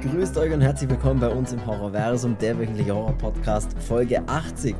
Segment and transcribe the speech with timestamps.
[0.00, 4.76] Grüßt euch und herzlich willkommen bei uns im Horrorversum, der wöchentliche Horror-Podcast, Folge 80.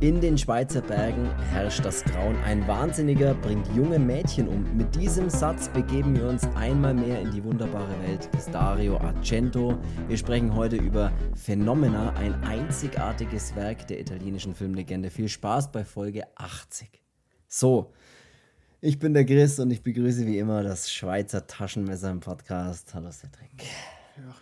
[0.00, 2.36] In den Schweizer Bergen herrscht das Grauen.
[2.44, 4.76] Ein Wahnsinniger bringt junge Mädchen um.
[4.76, 9.78] Mit diesem Satz begeben wir uns einmal mehr in die wunderbare Welt des Dario Argento.
[10.08, 15.08] Wir sprechen heute über Phenomena, ein einzigartiges Werk der italienischen Filmlegende.
[15.08, 17.02] Viel Spaß bei Folge 80.
[17.48, 17.94] So,
[18.82, 22.92] ich bin der Chris und ich begrüße wie immer das Schweizer Taschenmesser im Podcast.
[22.92, 23.64] Hallo Cedric.
[24.18, 24.34] Ja.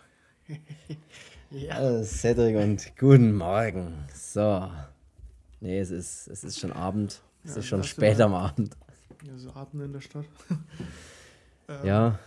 [1.51, 1.75] ja.
[1.75, 3.93] Hallo Cedric und guten Morgen.
[4.13, 4.69] So.
[5.61, 7.21] Nee, es ist, es ist schon Abend.
[7.43, 8.75] Es ja, ist schon spät am Abend.
[9.23, 10.25] Ja, so Abend in der Stadt.
[11.67, 12.19] ähm, ja.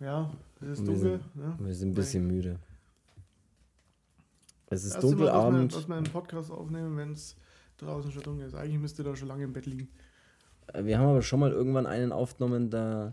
[0.00, 1.02] Ja, es ist dunkel.
[1.02, 1.58] Wir sind, ja.
[1.58, 2.36] wir sind ein bisschen Nein.
[2.36, 2.58] müde.
[4.70, 5.74] Es ist dunkel Abend.
[5.74, 7.36] Lass mal einen Podcast aufnehmen, wenn es
[7.76, 8.54] draußen schon dunkel ist.
[8.54, 9.88] Eigentlich müsste da schon lange im Bett liegen.
[10.72, 13.12] Äh, wir haben aber schon mal irgendwann einen aufgenommen, da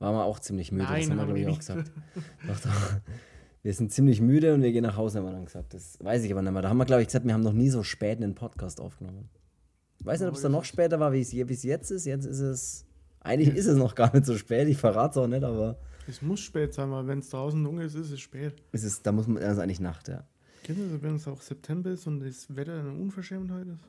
[0.00, 0.84] waren wir auch ziemlich müde.
[0.84, 1.92] Nein, das haben wir, glaube ich, auch gesagt.
[2.48, 3.00] doch, doch.
[3.62, 5.74] Wir sind ziemlich müde und wir gehen nach Hause, haben wir dann gesagt.
[5.74, 6.62] Das weiß ich aber nicht mehr.
[6.62, 9.28] Da haben wir, glaube ich, gesagt, wir haben noch nie so spät einen Podcast aufgenommen.
[9.98, 12.04] Ich weiß nicht, ob es dann noch später war, wie es jetzt ist.
[12.04, 12.86] Jetzt ist es.
[13.20, 15.78] Eigentlich ist es noch gar nicht so spät, ich verrate es auch nicht, aber.
[16.06, 18.54] Es muss spät sein, weil wenn es draußen dunkel ist, ist es spät.
[18.70, 20.24] Ist es, da muss man, ist eigentlich Nacht, ja.
[20.62, 23.82] Genau, wenn es auch September ist und das Wetter eine Unverschämtheit ist.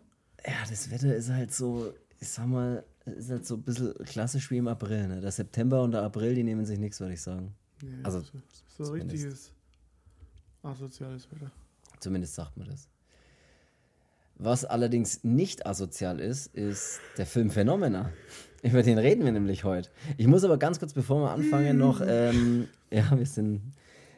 [0.45, 4.49] Ja, das Wetter ist halt so, ich sag mal, ist halt so ein bisschen klassisch
[4.49, 5.07] wie im April.
[5.07, 5.21] Ne?
[5.21, 7.53] Der September und der April, die nehmen sich nichts, würde ich sagen.
[7.83, 9.53] Ja, also, so, so richtiges
[10.67, 11.51] asoziales Wetter.
[11.99, 12.87] Zumindest sagt man das.
[14.39, 18.11] Was allerdings nicht asozial ist, ist der Film Phenomena.
[18.61, 19.89] Über den reden wir nämlich heute.
[20.17, 23.61] Ich muss aber ganz kurz, bevor wir anfangen, noch, ähm, ja, wir sind,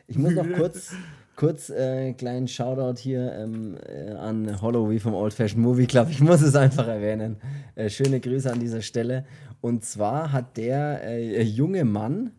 [0.07, 0.93] ich muss noch kurz,
[1.37, 6.09] kurz äh, kleinen Shoutout hier ähm, äh, an Holloway vom Old Fashioned Movie Club.
[6.09, 7.37] Ich muss es einfach erwähnen.
[7.75, 9.25] Äh, schöne Grüße an dieser Stelle.
[9.61, 12.31] Und zwar hat der äh, junge Mann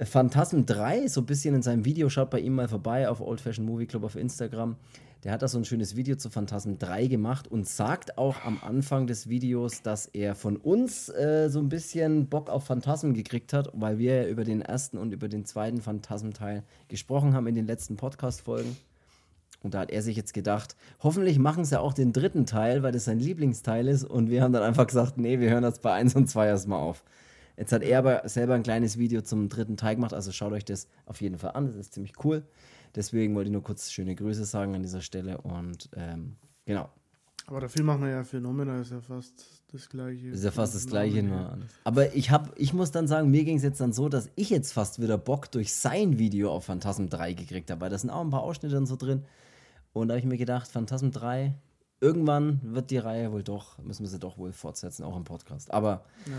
[0.00, 3.40] Phantasm 3, so ein bisschen in seinem Video, schaut bei ihm mal vorbei auf Old
[3.40, 4.76] Fashioned Movie Club auf Instagram.
[5.22, 8.58] Der hat da so ein schönes Video zu Phantasm 3 gemacht und sagt auch am
[8.60, 13.52] Anfang des Videos, dass er von uns äh, so ein bisschen Bock auf Phantasm gekriegt
[13.52, 17.54] hat, weil wir ja über den ersten und über den zweiten Phantasm-Teil gesprochen haben in
[17.54, 18.76] den letzten Podcast-Folgen.
[19.62, 22.92] Und da hat er sich jetzt gedacht, hoffentlich machen sie auch den dritten Teil, weil
[22.92, 24.04] das sein Lieblingsteil ist.
[24.04, 26.80] Und wir haben dann einfach gesagt, nee, wir hören das bei 1 und 2 erstmal
[26.80, 27.04] auf.
[27.56, 30.64] Jetzt hat er aber selber ein kleines Video zum dritten Teil gemacht, also schaut euch
[30.64, 32.44] das auf jeden Fall an, das ist ziemlich cool.
[32.94, 36.88] Deswegen wollte ich nur kurz schöne Grüße sagen an dieser Stelle und ähm, genau.
[37.46, 40.28] Aber der Film machen wir ja Phänomena, ist ja fast das gleiche.
[40.28, 41.70] Ist ja fast das gleiche, nur alles.
[41.84, 44.48] Aber ich, hab, ich muss dann sagen, mir ging es jetzt dann so, dass ich
[44.48, 48.10] jetzt fast wieder Bock durch sein Video auf Phantasm 3 gekriegt habe, weil da sind
[48.10, 49.24] auch ein paar Ausschnitte und so drin.
[49.92, 51.54] Und da habe ich mir gedacht, Phantasm 3,
[52.04, 55.72] irgendwann wird die Reihe wohl doch, müssen wir sie doch wohl fortsetzen, auch im Podcast.
[55.72, 56.32] Aber ja,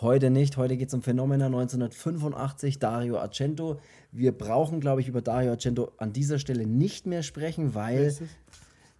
[0.00, 0.56] heute nicht.
[0.56, 3.80] Heute geht es um Phänomena 1985, Dario Argento.
[4.12, 8.14] Wir brauchen, glaube ich, über Dario Argento an dieser Stelle nicht mehr sprechen, weil.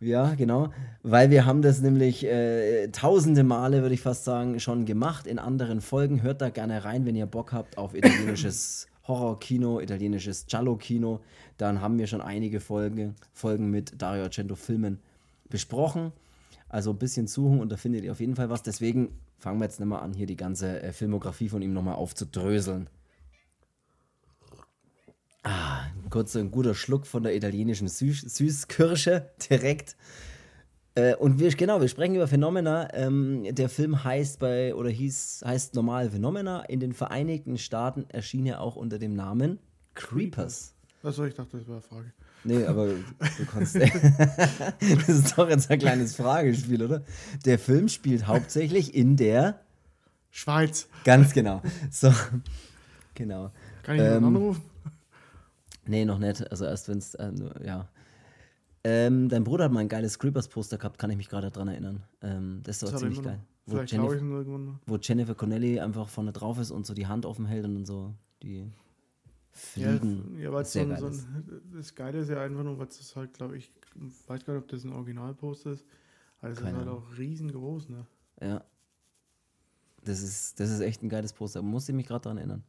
[0.01, 0.71] Ja, genau.
[1.03, 5.39] Weil wir haben das nämlich äh, tausende Male, würde ich fast sagen, schon gemacht in
[5.39, 6.23] anderen Folgen.
[6.23, 11.21] Hört da gerne rein, wenn ihr Bock habt auf italienisches Horror-Kino, italienisches Giallo-Kino.
[11.57, 14.99] Dann haben wir schon einige Folgen, Folgen mit Dario Argento-Filmen
[15.49, 16.13] besprochen.
[16.69, 18.63] Also ein bisschen suchen und da findet ihr auf jeden Fall was.
[18.63, 21.95] Deswegen fangen wir jetzt nicht mal an, hier die ganze äh, Filmografie von ihm nochmal
[21.95, 22.91] aufzudröseln.
[25.45, 29.97] Ah, kurz ein guter Schluck von der italienischen Süß Süßkirsche direkt.
[30.95, 32.93] Äh, und wir, genau, wir sprechen über Phenomena.
[32.93, 36.63] Ähm, der Film heißt bei, oder hieß, heißt normal Phenomena.
[36.63, 39.61] In den Vereinigten Staaten erschien er auch unter dem Namen
[39.95, 40.75] Creepers.
[41.03, 42.13] Achso, ich dachte, das war eine Frage.
[42.45, 43.75] Nee, aber du kannst.
[44.81, 47.03] das ist doch jetzt ein kleines Fragespiel, oder?
[47.45, 49.61] Der Film spielt hauptsächlich in der
[50.31, 50.89] Schweiz.
[51.05, 51.63] Ganz genau.
[51.91, 52.13] So,
[53.15, 53.51] genau.
[53.83, 54.63] Kann ich ähm, anrufen?
[55.87, 56.51] Nee, noch nicht.
[56.51, 57.33] Also erst wenn es, äh,
[57.65, 57.89] ja.
[58.85, 62.05] Ähm, dein Bruder hat mal ein geiles Creepers-Poster gehabt, kann ich mich gerade daran erinnern.
[62.23, 63.41] Ähm, das ist doch ziemlich geil.
[63.67, 64.19] Wo Jennifer,
[64.87, 68.15] wo Jennifer Connelly einfach vorne drauf ist und so die Hand offen hält und so
[68.43, 68.65] die
[69.59, 70.37] Fliegen.
[70.37, 73.35] Ja, ja weil so, so ein, das Geile ist ja einfach nur, was das halt,
[73.35, 73.71] glaube ich,
[74.27, 75.85] weiß gar nicht, ob das ein Originalposter ist,
[76.41, 78.07] aber das ist halt auch riesengroß, ne?
[78.41, 78.65] Ja.
[80.05, 81.61] Das ist, das ist echt ein geiles Poster.
[81.61, 82.63] Muss ich mich gerade daran erinnern.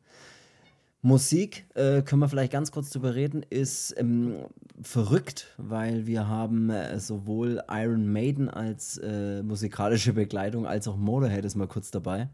[1.01, 4.45] Musik, äh, können wir vielleicht ganz kurz drüber reden, ist ähm,
[4.81, 11.45] verrückt, weil wir haben äh, sowohl Iron Maiden als äh, musikalische Begleitung als auch Motorhead
[11.45, 12.30] ist mal kurz dabei.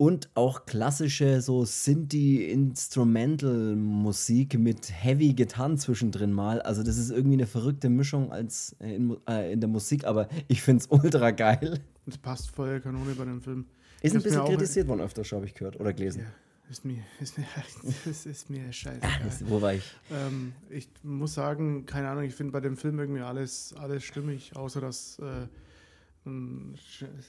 [0.00, 6.60] Äh, und auch klassische so Sinti-Instrumental-Musik mit Heavy Gitarren zwischendrin mal.
[6.62, 10.62] Also das ist irgendwie eine verrückte Mischung als in, äh, in der Musik, aber ich
[10.62, 11.78] finde es ultra geil.
[12.06, 13.66] Das passt voll Kanone bei dem Film.
[14.02, 16.22] Ist ein bisschen kritisiert worden öfter, habe ich gehört oder gelesen.
[16.22, 16.28] Ja,
[16.70, 17.44] Ist mir, ist mir,
[18.10, 19.02] ist, ist mir scheiße.
[19.46, 19.84] Wo war ich?
[20.10, 24.56] Ähm, ich muss sagen, keine Ahnung, ich finde bei dem Film irgendwie alles, alles stimmig,
[24.56, 25.18] außer dass.
[25.18, 25.48] Äh,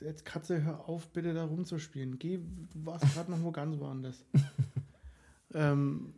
[0.01, 2.19] jetzt Katze, hör auf, bitte da rumzuspielen.
[2.19, 2.39] Geh,
[2.73, 4.25] warst gerade noch wo ganz woanders.
[5.53, 6.13] ähm,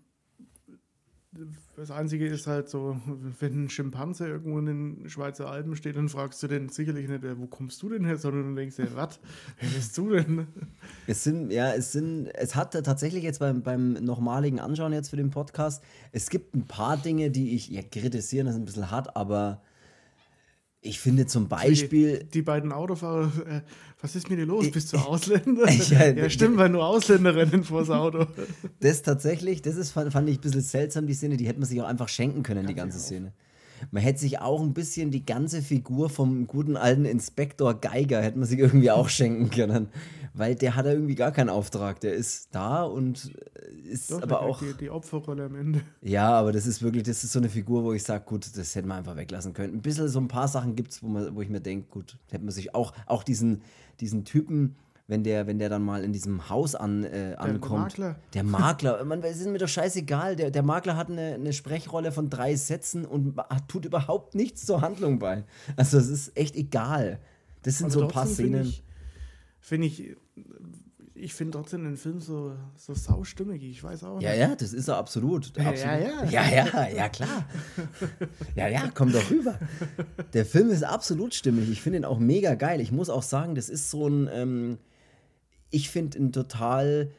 [1.76, 3.00] das Einzige ist halt so,
[3.40, 7.24] wenn ein Schimpanse irgendwo in den Schweizer Alpen steht, dann fragst du den sicherlich nicht,
[7.38, 9.20] wo kommst du denn her, sondern du denkst dir, was,
[9.60, 10.48] wer bist du denn?
[11.08, 15.18] Es sind, ja, es sind, es hat tatsächlich jetzt beim, beim nochmaligen Anschauen jetzt für
[15.18, 18.92] den Podcast, es gibt ein paar Dinge, die ich, ja, kritisieren, das ist ein bisschen
[18.92, 19.62] hart, aber
[20.84, 22.20] ich finde zum Beispiel.
[22.20, 23.62] Die, die beiden Autofahrer, äh,
[24.02, 24.70] was ist mit dir los?
[24.70, 25.70] Bist du Ausländer?
[25.90, 28.28] ja, ja, stimmt, weil nur Ausländer rennen vors Auto.
[28.82, 31.68] Das tatsächlich, das ist, fand, fand ich ein bisschen seltsam, die Szene, die hätte man
[31.68, 33.34] sich auch einfach schenken können, Ganz die ganze Szene.
[33.92, 38.38] Man hätte sich auch ein bisschen die ganze Figur vom guten alten Inspektor Geiger hätte
[38.38, 39.88] man sich irgendwie auch schenken können.
[40.36, 42.00] Weil der hat irgendwie gar keinen Auftrag.
[42.00, 43.32] Der ist da und
[43.84, 44.60] ist Doch, aber auch.
[44.60, 45.82] Die, die Opferrolle am Ende.
[46.02, 48.76] Ja, aber das ist wirklich, das ist so eine Figur, wo ich sage, gut, das
[48.76, 49.76] hätte man einfach weglassen können.
[49.76, 52.44] Ein bisschen so ein paar Sachen gibt es, wo, wo ich mir denke, gut, hätte
[52.44, 53.62] man sich auch, auch diesen,
[54.00, 54.76] diesen Typen,
[55.08, 57.98] wenn der, wenn der dann mal in diesem Haus an, äh, ankommt.
[57.98, 58.16] Der Makler.
[58.34, 60.36] Der Makler, man, es ist mir doch scheißegal.
[60.36, 63.36] Der, der Makler hat eine, eine Sprechrolle von drei Sätzen und
[63.68, 65.44] tut überhaupt nichts zur Handlung bei.
[65.76, 67.20] Also es ist echt egal.
[67.64, 68.64] Das sind also so ein paar Szenen.
[68.64, 68.84] Ich,
[69.64, 70.16] find ich
[71.16, 73.64] ich finde trotzdem den Film so, so saustimmig.
[73.64, 74.24] Ich weiß auch nicht.
[74.24, 75.48] Ja, ja, das ist er absolut.
[75.58, 75.76] absolut.
[75.78, 76.26] Ja, ja.
[76.26, 77.48] Ja, ja, ja, klar.
[78.56, 79.58] ja, ja, komm doch rüber.
[80.34, 81.70] Der Film ist absolut stimmig.
[81.70, 82.82] Ich finde ihn auch mega geil.
[82.82, 84.78] Ich muss auch sagen, das ist so ein, ähm,
[85.70, 87.12] ich finde ein total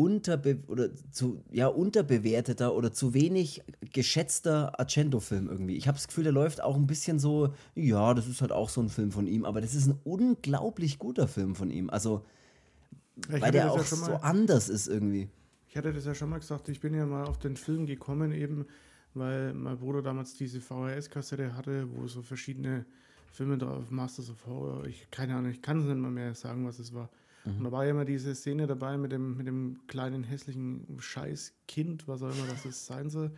[0.00, 3.62] unterbe oder zu, ja, unterbewerteter oder zu wenig
[3.92, 5.76] geschätzter Argento-Film irgendwie.
[5.76, 8.70] Ich habe das Gefühl, der läuft auch ein bisschen so, ja, das ist halt auch
[8.70, 11.90] so ein Film von ihm, aber das ist ein unglaublich guter Film von ihm.
[11.90, 12.24] Also,
[13.28, 15.28] ich weil der auch ja so anders ist irgendwie.
[15.68, 18.32] Ich hatte das ja schon mal gesagt, ich bin ja mal auf den Film gekommen,
[18.32, 18.64] eben
[19.12, 22.86] weil mein Bruder damals diese VHS-Kassette hatte, wo so verschiedene
[23.32, 26.66] Filme drauf, Masters of Horror, ich keine Ahnung, ich kann es nicht mal mehr sagen,
[26.66, 27.10] was es war.
[27.44, 27.58] Mhm.
[27.58, 32.08] Und da war ja immer diese Szene dabei mit dem, mit dem kleinen hässlichen Scheißkind,
[32.08, 33.30] was auch immer das ist, sein soll.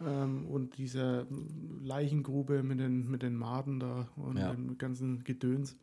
[0.00, 1.26] Ähm, und dieser
[1.82, 4.52] Leichengrube mit den, mit den Maden da und ja.
[4.52, 5.76] dem ganzen Gedöns.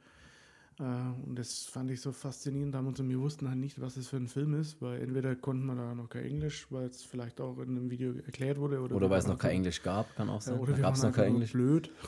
[0.79, 4.07] Äh, und das fand ich so faszinierend damals und wir wussten halt nicht, was es
[4.07, 7.39] für ein Film ist, weil entweder konnten wir da noch kein Englisch, weil es vielleicht
[7.41, 8.81] auch in einem Video erklärt wurde.
[8.81, 10.55] Oder, oder weil es noch kein Englisch gab, kann auch sein.
[10.55, 11.51] Ja, oder da gab es noch kein Englisch.
[11.51, 11.91] blöd.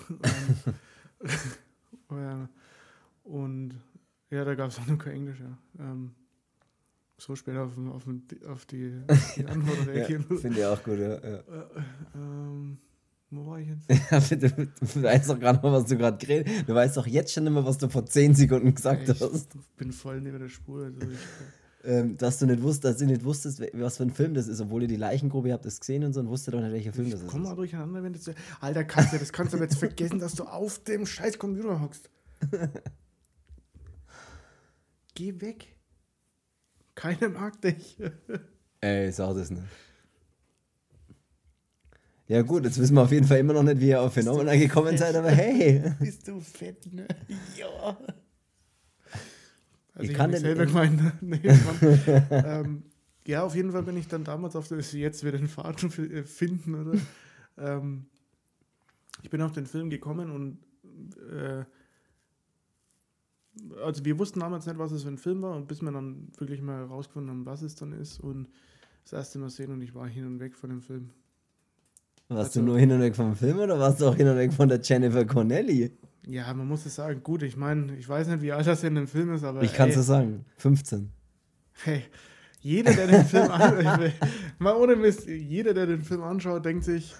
[2.09, 2.47] Ähm,
[3.23, 3.73] und
[4.29, 5.57] ja, da gab es auch noch kein Englisch, ja.
[5.79, 6.11] Ähm,
[7.17, 8.03] so später auf, auf,
[8.47, 9.01] auf, die,
[9.37, 10.25] die Antwort reagieren.
[10.29, 11.09] ja, Finde ich auch gut, ja.
[11.09, 11.17] ja.
[11.17, 11.43] Äh,
[12.15, 12.77] ähm,
[13.29, 14.31] wo war ich jetzt?
[14.31, 17.45] du, du, weißt doch gerade noch, was du gerade geredet Du weißt doch jetzt schon
[17.45, 19.55] immer, was du vor 10 Sekunden gesagt ich hast.
[19.55, 20.85] Ich bin voll neben der Spur.
[20.85, 21.17] Also ich,
[21.83, 24.61] ähm, dass du nicht wusstest, dass du nicht wusstest, was für ein Film das ist,
[24.61, 27.07] obwohl ihr die Leichengrube habt das gesehen und so und wusstet doch nicht, welcher Film
[27.07, 27.29] ich das ist.
[27.29, 28.19] Komm mal durcheinander, wenn du.
[28.61, 31.81] Alter, kannst du, das kannst du aber jetzt vergessen, dass du auf dem scheiß Computer
[31.81, 32.09] hockst.
[35.17, 35.75] Geh weg.
[36.93, 37.97] Keiner mag dich.
[38.81, 39.63] Ey, sag das nicht.
[42.27, 44.55] Ja gut, jetzt wissen wir auf jeden Fall immer noch nicht, wie ihr auf Phänomena
[44.55, 45.91] gekommen seid, aber hey.
[45.99, 47.07] Bist du fett, ne?
[47.57, 47.97] Ja.
[49.95, 51.01] Also ich, ich kann selber gemeint.
[51.01, 51.11] Ne?
[51.21, 51.41] Nee,
[52.29, 52.83] ähm,
[53.25, 56.21] ja, auf jeden Fall bin ich dann damals auf das jetzt wieder den Faden äh,
[56.25, 56.99] finden, oder?
[57.57, 58.05] ähm,
[59.23, 60.59] ich bin auf den Film gekommen und
[61.31, 61.65] äh,
[63.83, 66.27] also wir wussten damals nicht, was es für ein Film war und bis wir dann
[66.37, 68.47] wirklich mal herausgefunden haben, was es dann ist und
[69.03, 71.09] das erste Mal sehen und ich war hin und weg von dem Film.
[72.29, 74.37] Warst also, du nur hin und weg vom Film oder warst du auch hin und
[74.37, 75.91] weg von der Jennifer Connelly?
[76.27, 77.23] Ja, man muss es sagen.
[77.23, 79.63] Gut, ich meine, ich weiß nicht, wie alt das in dem Film ist, aber.
[79.63, 80.45] Ich kann es sagen.
[80.57, 81.09] 15.
[81.83, 82.03] Hey,
[82.59, 84.11] jeder, der den Film anschaut,
[84.59, 87.15] mal ohne Mist, jeder, der den Film anschaut, denkt sich,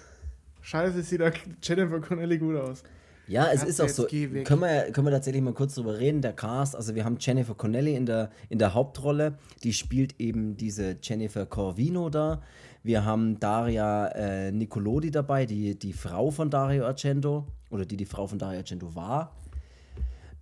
[0.60, 1.30] scheiße, sieht da
[1.62, 2.82] Jennifer Connelly gut aus.
[3.28, 4.06] Ja, es ist auch so.
[4.06, 6.22] Können wir, können wir tatsächlich mal kurz drüber reden?
[6.22, 10.56] Der Cast, also wir haben Jennifer Connelly in der, in der Hauptrolle, die spielt eben
[10.56, 12.40] diese Jennifer Corvino da.
[12.82, 18.06] Wir haben Daria äh, Nicolodi dabei, die, die Frau von Dario Argento oder die die
[18.06, 19.34] Frau von Dario Argento war.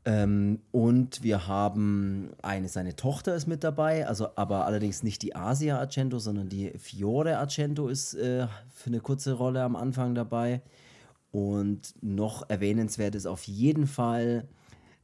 [0.04, 5.34] Ähm, und wir haben eine, seine Tochter ist mit dabei, also aber allerdings nicht die
[5.34, 10.60] Asia Argento, sondern die Fiore Argento ist äh, für eine kurze Rolle am Anfang dabei.
[11.36, 14.48] Und noch erwähnenswert ist auf jeden Fall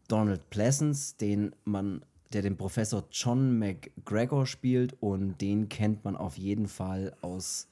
[0.08, 6.38] Donald Pleasance, den man der den Professor John McGregor spielt und den kennt man auf
[6.38, 7.68] jeden Fall aus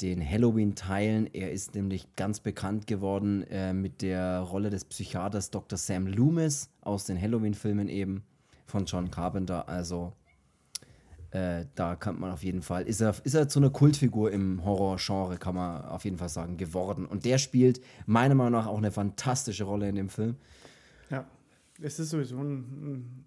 [0.00, 1.32] den Halloween-Teilen.
[1.32, 5.78] Er ist nämlich ganz bekannt geworden äh, mit der Rolle des Psychiaters Dr.
[5.78, 8.24] Sam Loomis aus den Halloween-Filmen eben
[8.66, 9.68] von John Carpenter.
[9.68, 10.14] Also
[11.30, 14.64] Äh, da kann man auf jeden Fall, ist er, ist er zu einer Kultfigur im
[14.64, 17.04] Horror-Genre, kann man auf jeden Fall sagen, geworden.
[17.04, 20.36] Und der spielt meiner Meinung nach auch eine fantastische Rolle in dem Film.
[21.10, 21.26] Ja,
[21.82, 23.24] es ist sowieso ein, ein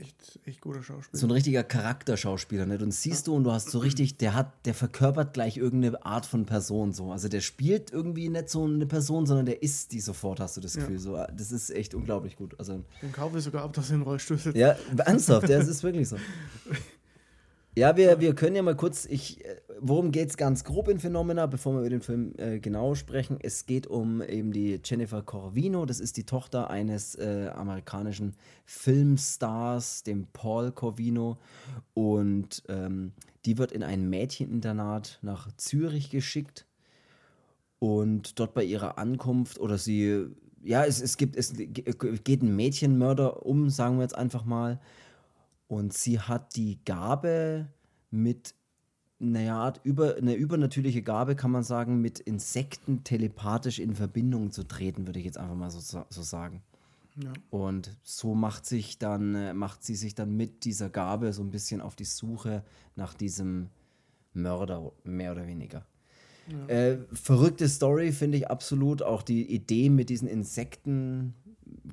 [0.00, 1.18] echt, echt guter Schauspieler.
[1.18, 2.78] So ein richtiger Charakterschauspieler, ne?
[2.78, 6.26] Und siehst du und du hast so richtig, der hat, der verkörpert gleich irgendeine Art
[6.26, 7.12] von Person so.
[7.12, 10.60] Also der spielt irgendwie nicht so eine Person, sondern der ist die sofort, hast du
[10.60, 10.96] das Gefühl.
[10.96, 11.00] Ja.
[11.00, 12.54] So, das ist echt unglaublich gut.
[12.58, 14.56] Also, Den kaufe ich sogar ab, dass er in den Rollstuhl sitzt.
[14.56, 16.16] Ja, ernsthaft, das ist wirklich so.
[17.76, 20.98] Ja, wir, wir können ja mal kurz, ich, äh, worum geht es ganz grob in
[20.98, 23.38] Phenomena, bevor wir über den Film äh, genau sprechen.
[23.40, 28.34] Es geht um eben die Jennifer Corvino, das ist die Tochter eines äh, amerikanischen
[28.64, 31.38] Filmstars, dem Paul Corvino.
[31.94, 33.12] Und ähm,
[33.44, 36.66] die wird in ein Mädcheninternat nach Zürich geschickt.
[37.78, 40.26] Und dort bei ihrer Ankunft, oder sie,
[40.64, 44.80] ja, es, es gibt, es geht ein Mädchenmörder um, sagen wir jetzt einfach mal.
[45.70, 47.68] Und sie hat die Gabe
[48.10, 48.56] mit,
[49.20, 55.06] naja, über, eine übernatürliche Gabe, kann man sagen, mit Insekten telepathisch in Verbindung zu treten,
[55.06, 56.64] würde ich jetzt einfach mal so, so sagen.
[57.22, 57.32] Ja.
[57.50, 61.52] Und so macht sich dann, äh, macht sie sich dann mit dieser Gabe so ein
[61.52, 62.64] bisschen auf die Suche
[62.96, 63.68] nach diesem
[64.34, 65.86] Mörder, mehr oder weniger.
[66.48, 66.66] Ja.
[66.66, 69.04] Äh, verrückte Story finde ich absolut.
[69.04, 71.32] Auch die Idee mit diesen Insekten,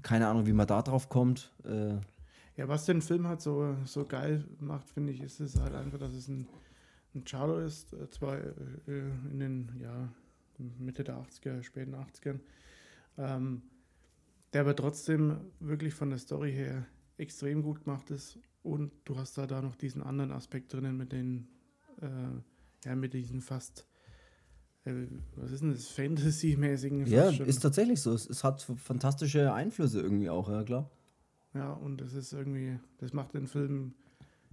[0.01, 1.53] keine Ahnung, wie man da drauf kommt.
[1.63, 1.98] Äh,
[2.58, 6.00] ja, was den Film halt so, so geil macht, finde ich, ist es halt einfach,
[6.00, 6.48] dass es ein,
[7.14, 8.52] ein Charlo ist, äh, zwar äh,
[9.32, 10.10] in den ja,
[10.58, 12.40] Mitte der 80er, späten 80ern,
[13.20, 13.62] ähm,
[14.54, 16.86] der aber trotzdem wirklich von der Story her
[17.18, 21.12] extrem gut gemacht ist und du hast da, da noch diesen anderen Aspekt drinnen mit
[21.12, 21.48] den,
[22.02, 23.88] äh, ja, mit diesen fast
[24.86, 27.06] äh, was ist denn das, Fantasy-mäßigen?
[27.06, 28.14] Ja, ist tatsächlich so.
[28.14, 30.90] Es, es, hat fantastische Einflüsse irgendwie auch, ja klar.
[31.58, 33.96] Ja, und das ist irgendwie, das macht den Film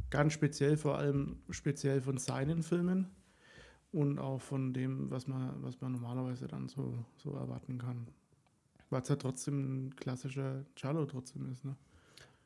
[0.09, 3.11] ganz speziell, vor allem speziell von seinen Filmen
[3.93, 8.07] und auch von dem, was man, was man normalerweise dann so, so erwarten kann.
[8.91, 11.77] Es ja trotzdem ein klassischer Cello trotzdem ist, ne?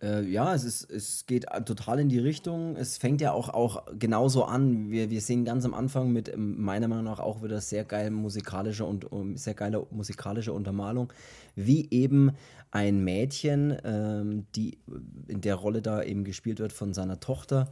[0.01, 2.77] Äh, ja, es, ist, es geht total in die Richtung.
[2.77, 4.91] Es fängt ja auch, auch genauso an.
[4.91, 8.11] Wir, wir sehen ganz am Anfang mit ähm, meiner Meinung nach auch wieder sehr geil
[8.11, 11.13] musikalische und um, sehr geile musikalische Untermalung,
[11.57, 12.33] wie eben
[12.71, 14.79] ein Mädchen, ähm, die
[15.27, 17.69] in der Rolle da eben gespielt wird von seiner Tochter,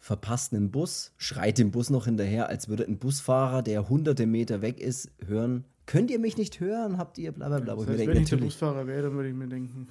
[0.00, 4.62] verpasst einen Bus, schreit dem Bus noch hinterher, als würde ein Busfahrer, der hunderte Meter
[4.62, 6.98] weg ist, hören, könnt ihr mich nicht hören?
[6.98, 7.74] Habt ihr bla bla bla.
[7.74, 9.88] Das heißt, wenn denke, ich der Busfahrer wäre, dann würde ich mir denken.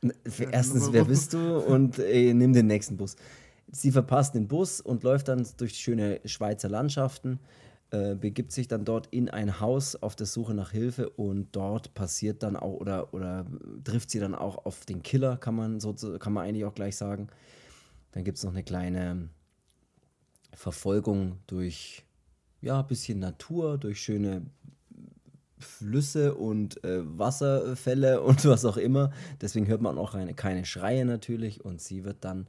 [0.50, 1.58] Erstens, wer bist du?
[1.58, 3.14] Und ey, nimm den nächsten Bus.
[3.70, 7.40] Sie verpasst den Bus und läuft dann durch schöne Schweizer Landschaften,
[7.90, 11.92] äh, begibt sich dann dort in ein Haus auf der Suche nach Hilfe und dort
[11.92, 13.44] passiert dann auch oder, oder
[13.84, 16.96] trifft sie dann auch auf den Killer, kann man, so, kann man eigentlich auch gleich
[16.96, 17.28] sagen.
[18.12, 19.28] Dann gibt es noch eine kleine
[20.54, 22.06] Verfolgung durch
[22.62, 24.46] ja, ein bisschen Natur, durch schöne
[25.58, 29.10] Flüsse und äh, Wasserfälle und was auch immer.
[29.40, 32.46] Deswegen hört man auch eine, keine Schreie natürlich und sie wird dann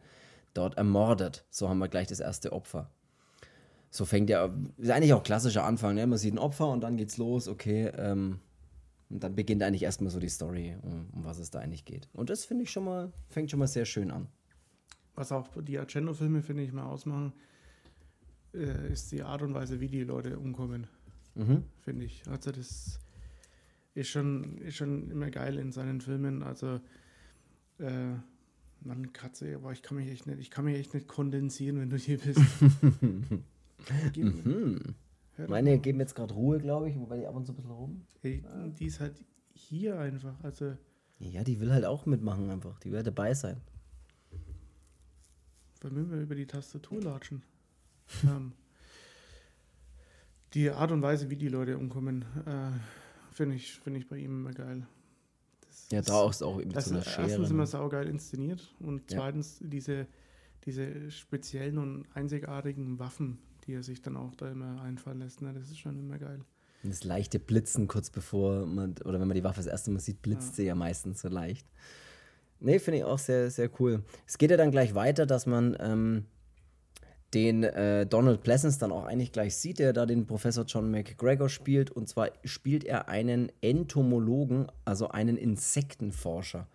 [0.54, 1.46] dort ermordet.
[1.50, 2.89] So haben wir gleich das erste Opfer.
[3.92, 6.06] So fängt ja, ist eigentlich auch klassischer Anfang, ne?
[6.06, 8.39] Man sieht ein Opfer und dann geht's los, okay, ähm,
[9.10, 12.08] und dann beginnt eigentlich erstmal so die Story, um, um was es da eigentlich geht.
[12.13, 14.28] Und das finde ich schon mal, fängt schon mal sehr schön an.
[15.16, 17.34] Was auch die Argento-Filme, finde ich, mal ausmachen,
[18.54, 20.88] äh, ist die Art und Weise, wie die Leute umkommen
[21.39, 21.63] mhm.
[21.81, 22.24] finde ich.
[22.27, 23.00] Also das
[23.93, 26.43] ist schon, ist schon immer geil in seinen Filmen.
[26.43, 26.79] Also
[27.79, 28.13] äh,
[28.81, 31.89] Mann, Katze, aber ich kann mich echt nicht, ich kann mich echt nicht kondensieren, wenn
[31.89, 32.39] du hier bist.
[34.15, 34.79] mhm.
[35.48, 38.05] Meine geben jetzt gerade Ruhe, glaube ich, wobei die ab und zu ein bisschen rum.
[38.22, 38.43] Hey,
[38.77, 39.15] die ist halt
[39.53, 40.36] hier einfach.
[40.43, 40.77] Also.
[41.19, 42.79] Ja, die will halt auch mitmachen einfach.
[42.79, 43.62] Die will dabei sein.
[45.81, 47.43] Wollen wir über die Tastatur latschen?
[48.24, 48.53] ähm,
[50.53, 52.72] die Art und Weise, wie die Leute umkommen, äh,
[53.32, 54.86] finde ich, find ich bei ihm immer geil.
[55.68, 57.22] Das ja, da ist auch eben so eine Schere.
[57.27, 57.68] Erstens immer ne?
[57.68, 59.68] saugeil inszeniert und zweitens ja.
[59.68, 60.08] diese,
[60.65, 65.41] diese speziellen und einzigartigen Waffen, die er sich dann auch da immer einfallen lässt.
[65.41, 65.53] Ne?
[65.53, 66.41] Das ist schon immer geil.
[66.84, 70.22] Das leichte Blitzen kurz bevor man, oder wenn man die Waffe das erste Mal sieht,
[70.22, 70.56] blitzt ja.
[70.56, 71.68] sie ja meistens so leicht.
[72.62, 74.03] Nee, finde ich auch sehr, sehr cool.
[74.25, 76.25] Es geht ja dann gleich weiter, dass man ähm,
[77.33, 81.50] den äh, Donald Pleasance dann auch eigentlich gleich sieht, der da den Professor John McGregor
[81.50, 81.91] spielt.
[81.91, 86.67] Und zwar spielt er einen Entomologen, also einen Insektenforscher,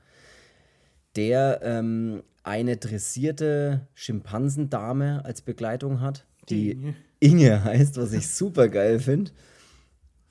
[1.16, 8.68] der ähm, eine dressierte Schimpansendame als Begleitung hat, die Inge, Inge heißt, was ich super
[8.68, 9.32] geil finde.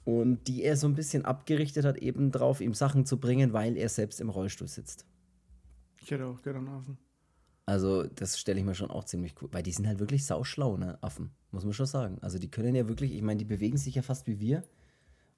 [0.05, 3.77] Und die er so ein bisschen abgerichtet hat, eben drauf, ihm Sachen zu bringen, weil
[3.77, 5.05] er selbst im Rollstuhl sitzt.
[6.01, 6.97] Ich hätte auch gerne einen Affen.
[7.65, 9.49] Also, das stelle ich mir schon auch ziemlich cool.
[9.51, 10.97] Weil die sind halt wirklich sauschlau, ne?
[11.01, 11.31] Affen.
[11.51, 12.17] Muss man schon sagen.
[12.21, 14.63] Also, die können ja wirklich, ich meine, die bewegen sich ja fast wie wir.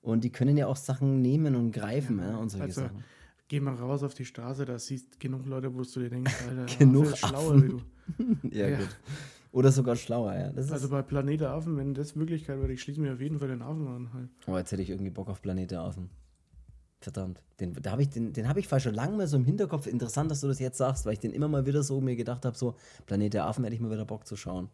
[0.02, 2.40] Und die können ja auch Sachen nehmen und greifen, ja, ne?
[2.40, 3.04] Und solche also, Sachen.
[3.48, 6.66] Geh mal raus auf die Straße, da siehst genug Leute, wo du dir denkst, Alter,
[6.80, 7.82] Genug Affe ist schlauer wie du.
[8.50, 8.78] ja, Ja.
[8.80, 8.90] gut.
[9.52, 10.52] Oder sogar schlauer, ja.
[10.52, 13.40] Das Also bei Planet der Affen, wenn das Möglichkeit wäre, ich schließe mir auf jeden
[13.40, 14.14] Fall den Affen an.
[14.14, 14.30] Halt.
[14.48, 16.10] oh, jetzt hätte ich irgendwie Bock auf Planet der Affen.
[17.06, 17.40] Verdammt.
[17.60, 19.86] Den, da hab ich, den, den habe ich fast schon lange mal so im Hinterkopf.
[19.86, 22.46] Interessant, dass du das jetzt sagst, weil ich den immer mal wieder so mir gedacht
[22.46, 22.74] habe, so
[23.06, 24.70] Planet der Affen hätte ich mal wieder Bock zu schauen.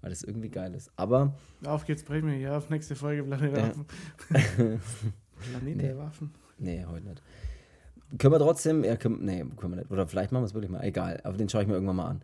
[0.00, 0.90] Weil das irgendwie geil ist.
[0.96, 3.64] Aber Auf geht's, wir ja auf nächste Folge Planet der.
[3.66, 3.86] Affen.
[4.30, 4.80] Planet
[5.62, 5.74] Nee.
[5.76, 6.34] der Waffen.
[6.58, 7.22] Nee, heute nicht.
[8.18, 9.90] Können wir trotzdem, ja, können, nee, können wir nicht.
[9.92, 10.82] Oder vielleicht machen wir es wirklich mal.
[10.82, 12.22] Egal, aber den schaue ich mir irgendwann mal an.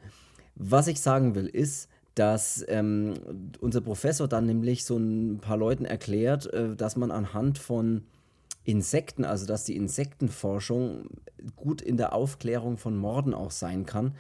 [0.57, 3.14] Was ich sagen will, ist, dass ähm,
[3.61, 8.02] unser Professor dann nämlich so ein paar Leuten erklärt, äh, dass man anhand von
[8.64, 11.09] Insekten, also dass die Insektenforschung
[11.57, 14.14] gut in der Aufklärung von Morden auch sein kann,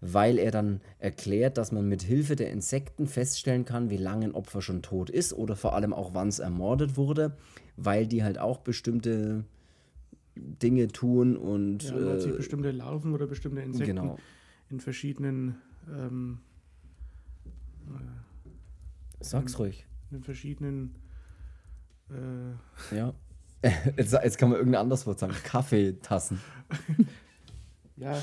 [0.00, 4.34] weil er dann erklärt, dass man mit Hilfe der Insekten feststellen kann, wie lange ein
[4.34, 7.36] Opfer schon tot ist oder vor allem auch wann es ermordet wurde,
[7.76, 9.44] weil die halt auch bestimmte
[10.34, 14.18] Dinge tun und Ja, weil sich äh, bestimmte Larven oder bestimmte Insekten genau.
[14.68, 15.56] in verschiedenen
[15.90, 16.40] ähm,
[19.20, 19.86] Sag's ruhig.
[20.10, 20.94] in verschiedenen
[22.10, 23.14] äh, Ja.
[23.96, 25.34] Jetzt, jetzt kann man irgendein anderes Wort sagen.
[25.42, 26.40] Kaffeetassen.
[27.96, 28.22] ja, äh,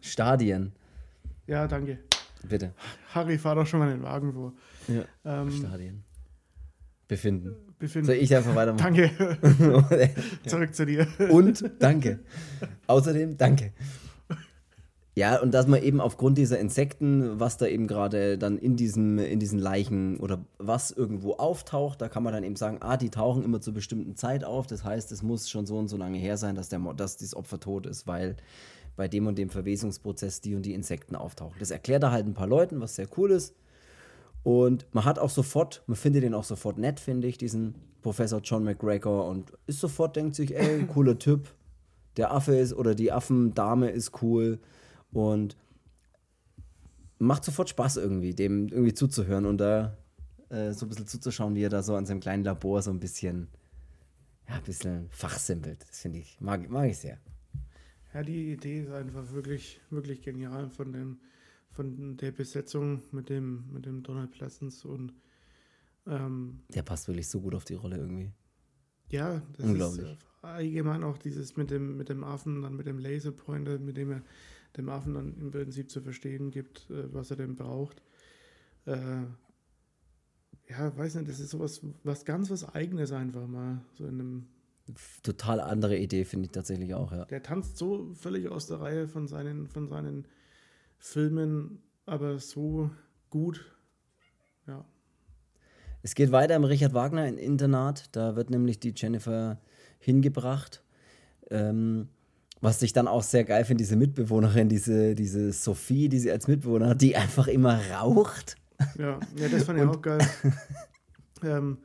[0.00, 0.72] Stadien.
[1.46, 1.98] ja, danke.
[2.48, 2.72] Bitte.
[3.14, 4.52] Harry, fahr doch schon mal den Wagen vor.
[4.88, 5.04] Ja.
[5.24, 6.04] Ähm, Stadien.
[7.08, 7.54] Befinden.
[7.78, 8.06] befinden.
[8.06, 8.94] Soll ich einfach weitermachen?
[8.94, 10.14] Danke.
[10.46, 11.06] Zurück zu dir.
[11.30, 12.20] Und danke.
[12.86, 13.72] Außerdem danke.
[15.18, 19.18] Ja, und dass man eben aufgrund dieser Insekten, was da eben gerade dann in, diesem,
[19.18, 23.08] in diesen Leichen oder was irgendwo auftaucht, da kann man dann eben sagen, ah, die
[23.08, 24.66] tauchen immer zur bestimmten Zeit auf.
[24.66, 27.34] Das heißt, es muss schon so und so lange her sein, dass, der, dass dieses
[27.34, 28.36] Opfer tot ist, weil
[28.94, 31.56] bei dem und dem Verwesungsprozess die und die Insekten auftauchen.
[31.60, 33.54] Das erklärt er halt ein paar Leuten, was sehr cool ist.
[34.42, 38.42] Und man hat auch sofort, man findet den auch sofort nett, finde ich, diesen Professor
[38.44, 41.54] John McGregor und ist sofort, denkt sich, ey, cooler Typ.
[42.18, 44.58] Der Affe ist oder die Affendame ist cool
[45.12, 45.56] und
[47.18, 49.96] macht sofort Spaß irgendwie, dem irgendwie zuzuhören und da
[50.50, 53.00] äh, so ein bisschen zuzuschauen, wie er da so an seinem kleinen Labor so ein
[53.00, 53.48] bisschen,
[54.48, 55.82] ja, ein bisschen fachsimpelt.
[55.88, 57.18] Das finde ich, mag, mag ich sehr.
[58.14, 61.18] Ja, die Idee ist einfach wirklich, wirklich genial von dem,
[61.72, 65.12] von der Besetzung mit dem, mit dem Donald Pleasance und
[66.06, 68.30] ähm, Der passt wirklich so gut auf die Rolle irgendwie.
[69.10, 70.12] ja, das Unglaublich.
[70.12, 74.12] ist allgemein auch dieses mit dem, mit dem Affen, dann mit dem Laserpointer, mit dem
[74.12, 74.22] er
[74.76, 78.02] dem Affen dann im Prinzip zu verstehen gibt, äh, was er denn braucht.
[78.84, 79.22] Äh,
[80.68, 84.46] ja, weiß nicht, das ist sowas, was ganz was Eigenes einfach mal, so in einem
[85.24, 87.24] Total andere Idee, finde ich tatsächlich auch, ja.
[87.24, 90.28] Der tanzt so völlig aus der Reihe von seinen, von seinen
[90.98, 92.90] Filmen, aber so
[93.28, 93.64] gut.
[94.68, 94.84] Ja.
[96.02, 98.14] Es geht weiter im Richard Wagner Internat.
[98.14, 99.60] Da wird nämlich die Jennifer
[99.98, 100.84] hingebracht.
[101.50, 102.08] Ähm,
[102.60, 106.48] was ich dann auch sehr geil finde, diese Mitbewohnerin, diese, diese Sophie, die sie als
[106.48, 108.56] Mitbewohner hat, die einfach immer raucht.
[108.98, 110.18] Ja, ja das fand ich auch geil.
[111.42, 111.78] ähm,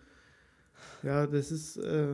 [1.03, 2.07] ja, das ist, äh,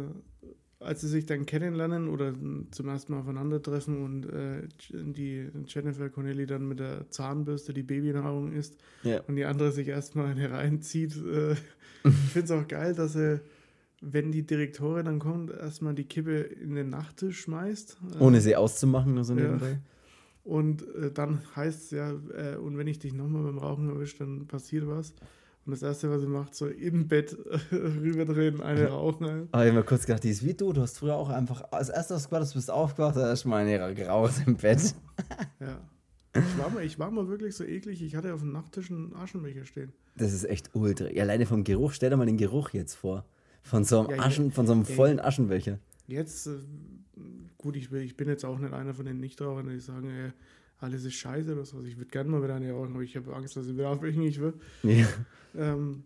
[0.79, 2.33] als sie sich dann kennenlernen oder
[2.71, 8.53] zum ersten Mal aufeinandertreffen und äh, die Jennifer Connelly dann mit der Zahnbürste die Babynahrung
[8.53, 9.21] isst Ja.
[9.27, 11.15] und die andere sich erstmal eine reinzieht.
[11.17, 11.53] Äh,
[12.03, 13.41] ich finde es auch geil, dass er,
[14.01, 17.97] wenn die Direktorin dann kommt, erstmal die Kippe in den Nachttisch schmeißt.
[18.19, 19.41] Äh, Ohne sie auszumachen, nur so Ja.
[19.43, 19.79] nebenbei.
[20.43, 24.19] Und äh, dann heißt es ja, äh, und wenn ich dich nochmal beim Rauchen erwische,
[24.19, 25.13] dann passiert was.
[25.65, 27.35] Und das Erste, was sie macht, so im Bett
[27.71, 29.49] rüberdrehen, eine rauchen.
[29.51, 30.71] Aber ich hab mir kurz gedacht, die ist wie du.
[30.71, 34.07] Du hast früher auch einfach, als erstes was du bist aufgewacht, da ist mal eine
[34.07, 34.95] raus im Bett.
[35.59, 35.79] Ja.
[36.35, 39.15] Ich war, mal, ich war mal wirklich so eklig, ich hatte auf dem Nachttisch einen
[39.15, 39.91] Aschenbecher stehen.
[40.17, 41.09] Das ist echt ultra.
[41.11, 43.25] Ja, alleine vom Geruch, stell dir mal den Geruch jetzt vor.
[43.69, 44.25] Von so einem Ja.
[44.25, 45.79] Aschen, von so einem Ja, vollen Aschenbecher.
[46.07, 46.51] Jetzt, äh,
[47.57, 50.31] gut, ich, will, ich bin jetzt auch nicht einer von den Nichtrauchern, die sagen, ey,
[50.79, 51.81] alles ist scheiße oder so.
[51.83, 54.39] Ich würde gerne mal wieder eine rauchen, aber ich habe Angst, dass ich wieder abhängig
[54.39, 54.55] wird.
[54.83, 55.07] Ja.
[55.55, 56.03] Ähm,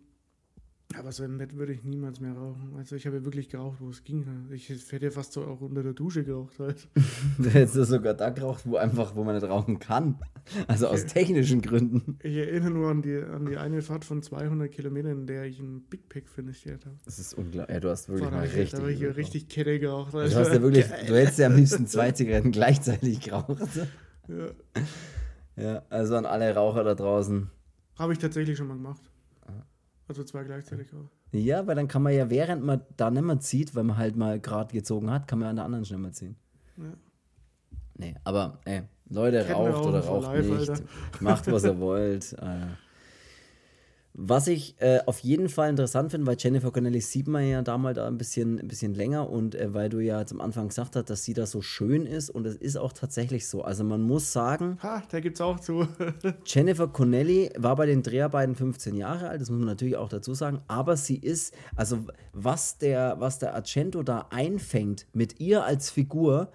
[0.98, 2.74] aber so im Bett würde ich niemals mehr rauchen.
[2.76, 4.24] Also ich habe ja wirklich geraucht, wo es ging.
[4.50, 6.88] Ich hätte ja fast so auch unter der Dusche geraucht halt.
[7.38, 10.18] Du hättest das sogar da geraucht, wo einfach, wo man nicht rauchen kann.
[10.66, 12.18] Also aus technischen Gründen.
[12.22, 15.58] Ich erinnere nur an die, an die eine Fahrt von 200 Kilometern, in der ich
[15.60, 16.96] einen Big Pack finishiert habe.
[17.04, 17.74] Das ist unglaublich.
[17.74, 18.78] Ja, du hast wirklich Boah, mal habe ich, richtig.
[18.78, 20.14] da hab ich ja richtig Kette geraucht.
[20.14, 23.62] Du, hast ja wirklich, du hättest ja am liebsten zwei Zigaretten gleichzeitig geraucht.
[24.28, 24.50] Ja.
[25.56, 27.50] Ja, also an alle Raucher da draußen.
[27.98, 29.02] Habe ich tatsächlich schon mal gemacht.
[30.08, 31.08] Also zwei gleichzeitig auch.
[31.32, 34.16] Ja, weil dann kann man ja, während man da nicht mehr zieht, weil man halt
[34.16, 36.36] mal gerade gezogen hat, kann man an der anderen schnell mal ziehen.
[36.76, 36.92] Ja.
[37.96, 40.70] Nee, aber ey, Leute, raucht oder raucht live, nicht.
[40.70, 40.84] Alter.
[41.20, 42.32] Macht, was ihr wollt.
[42.34, 42.66] Äh.
[44.14, 47.96] Was ich äh, auf jeden Fall interessant finde, weil Jennifer Connelly sieht man ja damals
[47.96, 51.24] ein bisschen, ein bisschen länger und äh, weil du ja zum Anfang gesagt hast, dass
[51.24, 53.62] sie da so schön ist und es ist auch tatsächlich so.
[53.62, 55.88] Also man muss sagen, ha, da gibt's auch zu.
[56.44, 60.34] Jennifer Connelly war bei den Dreharbeiten 15 Jahre alt, das muss man natürlich auch dazu
[60.34, 65.88] sagen, aber sie ist, also was der, was der Argento da einfängt mit ihr als
[65.88, 66.52] Figur,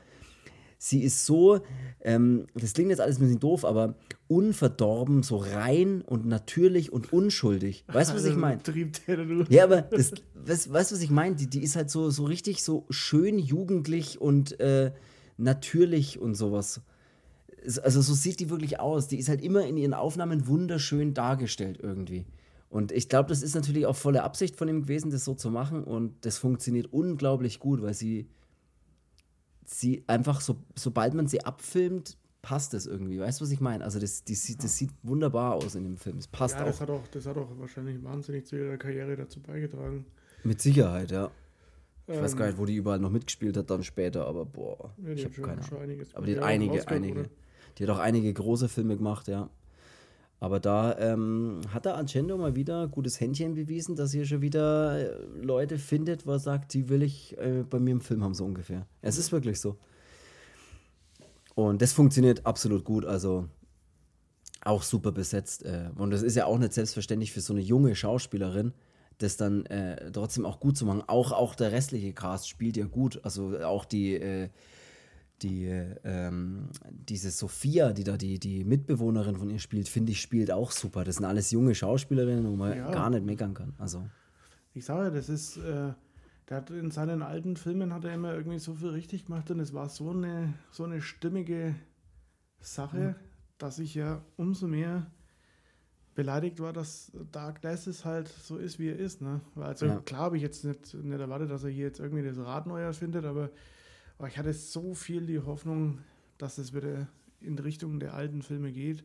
[0.77, 1.59] sie ist so,
[2.01, 3.95] ähm, das klingt jetzt alles ein bisschen doof, aber
[4.27, 7.83] unverdorben, so rein und natürlich und unschuldig.
[7.87, 8.61] Weißt du, was ich also, meine?
[9.49, 11.35] Ja, aber das, weißt du, was ich meine?
[11.35, 14.91] Die, die ist halt so, so richtig so schön jugendlich und äh,
[15.37, 16.81] natürlich und sowas.
[17.83, 19.07] Also so sieht die wirklich aus.
[19.07, 22.25] Die ist halt immer in ihren Aufnahmen wunderschön dargestellt irgendwie.
[22.69, 25.49] Und ich glaube, das ist natürlich auch volle Absicht von ihm gewesen, das so zu
[25.49, 25.83] machen.
[25.83, 28.27] Und das funktioniert unglaublich gut, weil sie,
[29.67, 33.19] sie einfach, so, sobald man sie abfilmt, passt das irgendwie.
[33.19, 33.84] Weißt du, was ich meine?
[33.84, 36.17] Also das, die, das, das sieht wunderbar aus in dem Film.
[36.17, 36.67] Es passt ja, auch.
[36.67, 37.08] Das hat auch.
[37.10, 40.06] Das hat auch wahrscheinlich wahnsinnig zu ihrer Karriere dazu beigetragen.
[40.43, 41.30] Mit Sicherheit, ja.
[42.08, 44.93] Ich ähm, weiß gar nicht, wo die überall noch mitgespielt hat dann später, aber boah,
[45.03, 46.01] ja, ich habe keine Ahnung.
[46.13, 47.30] Aber die hat einige, einige.
[47.77, 49.49] Die hat auch einige große Filme gemacht, ja.
[50.39, 55.00] Aber da ähm, hat der Argento mal wieder gutes Händchen bewiesen, dass er schon wieder
[55.00, 58.45] äh, Leute findet, er sagt, die will ich äh, bei mir im Film haben, so
[58.45, 58.86] ungefähr.
[59.02, 59.78] Es ist wirklich so.
[61.56, 63.04] Und das funktioniert absolut gut.
[63.04, 63.50] Also
[64.63, 65.65] auch super besetzt.
[65.65, 68.73] Äh, und das ist ja auch nicht selbstverständlich für so eine junge Schauspielerin,
[69.17, 71.02] das dann äh, trotzdem auch gut zu machen.
[71.08, 73.19] Auch, auch der restliche Cast spielt ja gut.
[73.23, 74.50] Also auch die, äh,
[75.41, 75.65] die
[76.04, 80.71] ähm, diese Sophia, die da die, die Mitbewohnerin von ihr spielt, finde ich, spielt auch
[80.71, 81.04] super.
[81.04, 82.91] Das sind alles junge Schauspielerinnen, wo man ja.
[82.91, 83.73] gar nicht meckern kann.
[83.78, 84.08] Also.
[84.73, 85.93] Ich sage, das ist äh,
[86.50, 89.60] der hat in seinen alten Filmen hat er immer irgendwie so viel richtig gemacht und
[89.60, 91.76] es war so eine, so eine stimmige
[92.60, 93.15] Sache, mhm.
[93.58, 95.12] dass ich ja umso mehr
[96.15, 99.21] beleidigt war, dass Dark Glasses halt so ist, wie er ist.
[99.21, 99.41] Ne?
[99.56, 100.00] Also ja.
[100.00, 102.82] klar habe ich jetzt nicht, nicht erwartet, dass er hier jetzt irgendwie das Rad neu
[102.82, 103.50] erfindet, aber,
[104.17, 105.99] aber ich hatte so viel die Hoffnung,
[106.38, 107.08] dass es wieder
[107.41, 109.03] in Richtung der alten Filme geht,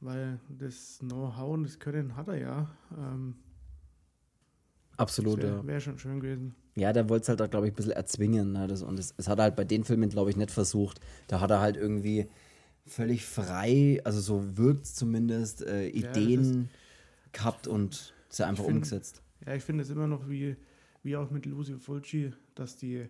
[0.00, 2.76] weil das Know-how und das Können hat er ja.
[2.96, 3.36] Ähm,
[4.96, 5.66] Absolut, wär, ja.
[5.66, 6.54] Wäre schon schön gewesen.
[6.76, 8.52] Ja, der wollte es halt, glaube ich, ein bisschen erzwingen.
[8.52, 8.66] Ne?
[8.66, 11.00] Das, und es, hat er halt bei den Filmen, glaube ich, nicht versucht.
[11.28, 12.28] Da hat er halt irgendwie
[12.86, 16.68] völlig frei, also so wirkt es zumindest, äh, Ideen ja,
[17.32, 19.22] gehabt und sie einfach find, umgesetzt.
[19.46, 20.56] Ja, ich finde es immer noch wie,
[21.02, 23.08] wie auch mit Lucio Fulci, dass die,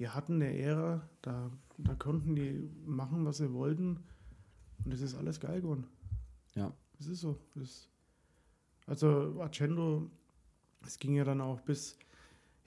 [0.00, 4.02] die hatten eine Ära, da, da konnten die machen, was sie wollten.
[4.84, 5.86] Und es ist alles geil geworden.
[6.54, 6.72] Ja.
[6.98, 7.38] Es ist so.
[7.54, 7.88] Das,
[8.86, 10.10] also Argento
[10.86, 11.96] es ging ja dann auch bis,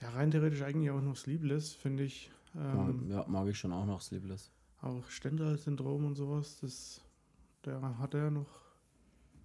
[0.02, 2.32] ja, rein theoretisch eigentlich auch noch Sleepless, finde ich.
[2.56, 4.52] Ähm, ja, mag ich schon auch noch Sleepless.
[4.82, 7.02] Auch Stendhal-Syndrom und sowas, das,
[7.66, 8.62] der hat er noch,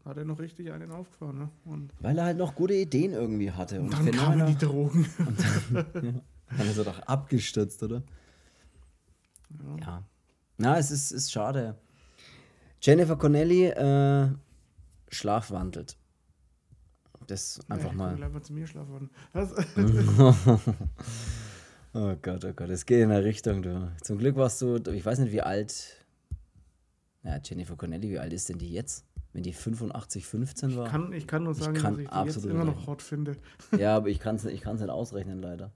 [0.04, 1.48] hat er noch richtig einen aufgefahren, ne?
[1.64, 3.80] Und Weil er halt noch gute Ideen irgendwie hatte.
[3.80, 5.06] Und, und dann kamen die Drogen.
[5.18, 6.22] Und dann, ja,
[6.56, 8.02] dann ist er doch abgestürzt, oder?
[9.50, 9.76] Ja.
[9.80, 10.02] ja.
[10.56, 11.76] Na, es ist, ist schade.
[12.80, 14.28] Jennifer Connelly äh,
[15.10, 15.96] schlafwandelt.
[17.26, 18.16] Das einfach nee, mal.
[18.16, 19.10] Gleich mal zu mir schlafen.
[21.92, 23.92] oh Gott, oh Gott, es geht in der Richtung, du.
[24.02, 26.06] Zum Glück warst du, ich weiß nicht, wie alt.
[27.22, 29.04] Ja, Jennifer Connelly, wie alt ist denn die jetzt?
[29.34, 30.86] Wenn die 85, 15 war?
[30.86, 33.02] Ich kann, ich kann nur sagen, ich kann dass ich die jetzt immer noch hot
[33.02, 33.36] finde.
[33.76, 35.70] ja, aber ich kann es ich nicht ausrechnen, leider.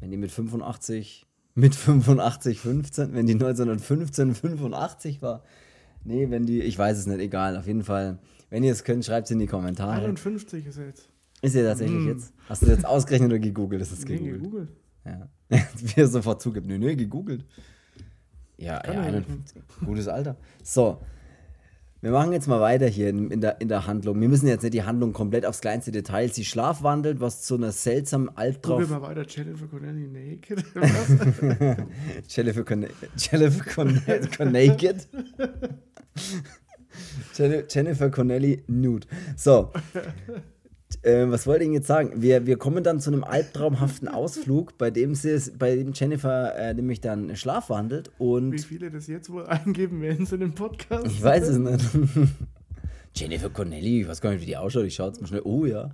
[0.00, 5.42] Wenn die mit 85, mit 85, 15, wenn die 1915, 85 war.
[6.04, 8.18] Nee, wenn die, ich weiß es nicht, egal, auf jeden Fall
[8.50, 10.04] wenn ihr es könnt, schreibt es in die Kommentare.
[10.04, 11.08] 51 ist er jetzt.
[11.40, 12.08] Ist er tatsächlich mm.
[12.08, 12.34] jetzt?
[12.48, 13.80] Hast du jetzt ausgerechnet oder gegoogelt?
[13.80, 14.42] Das ist nee, gegoogelt.
[14.42, 14.68] gegoogelt.
[15.04, 15.28] Ja.
[15.76, 16.66] Wie er sofort zugibt.
[16.66, 17.46] Nö, nö, gegoogelt.
[18.58, 19.24] Ja, ja, ein
[19.86, 20.36] gutes Alter.
[20.62, 21.00] So.
[22.02, 24.18] Wir machen jetzt mal weiter hier in, in, der, in der Handlung.
[24.20, 26.32] Wir müssen jetzt nicht die Handlung komplett aufs kleinste Detail.
[26.32, 28.80] Sie schlafwandelt, was zu einer seltsamen Albtraum.
[28.80, 29.26] Gucken wir mal weiter.
[29.28, 30.64] Jennifer Connelly naked.
[32.28, 32.94] Jennifer Connelly.
[33.16, 34.96] Jennifer Connelly.
[37.68, 39.06] Jennifer Connelly nude.
[39.36, 39.70] So.
[41.02, 42.12] Äh, was wollte ich jetzt sagen?
[42.16, 46.74] Wir, wir kommen dann zu einem albtraumhaften Ausflug, bei dem, sie, bei dem Jennifer äh,
[46.74, 48.52] nämlich dann schlafwandelt und.
[48.52, 51.06] Wie viele das jetzt wohl eingeben werden in den Podcast?
[51.06, 51.84] Ich weiß es nicht.
[53.14, 54.84] Jennifer Connelly, ich weiß gar nicht, wie die ausschaut.
[54.84, 55.42] Ich schaue jetzt mal schnell.
[55.44, 55.90] Oh ja.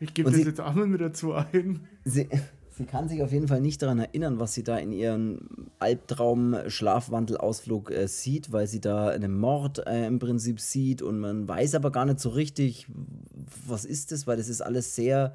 [0.00, 1.80] Ich gebe das sie, jetzt auch mal mit dazu ein.
[2.04, 2.28] Sie,
[2.74, 5.40] Sie kann sich auf jeden Fall nicht daran erinnern, was sie da in ihrem
[5.78, 11.74] Albtraum-Schlafwandelausflug äh, sieht, weil sie da einen Mord äh, im Prinzip sieht und man weiß
[11.74, 12.86] aber gar nicht so richtig,
[13.66, 15.34] was ist das, weil das ist alles sehr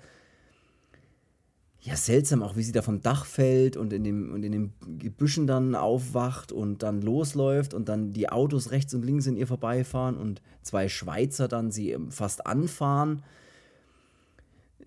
[1.88, 4.74] ja, seltsam, auch wie sie da vom Dach fällt und in, dem, und in den
[4.98, 9.48] Gebüschen dann aufwacht und dann losläuft und dann die Autos rechts und links in ihr
[9.48, 13.24] vorbeifahren und zwei Schweizer dann sie ähm, fast anfahren.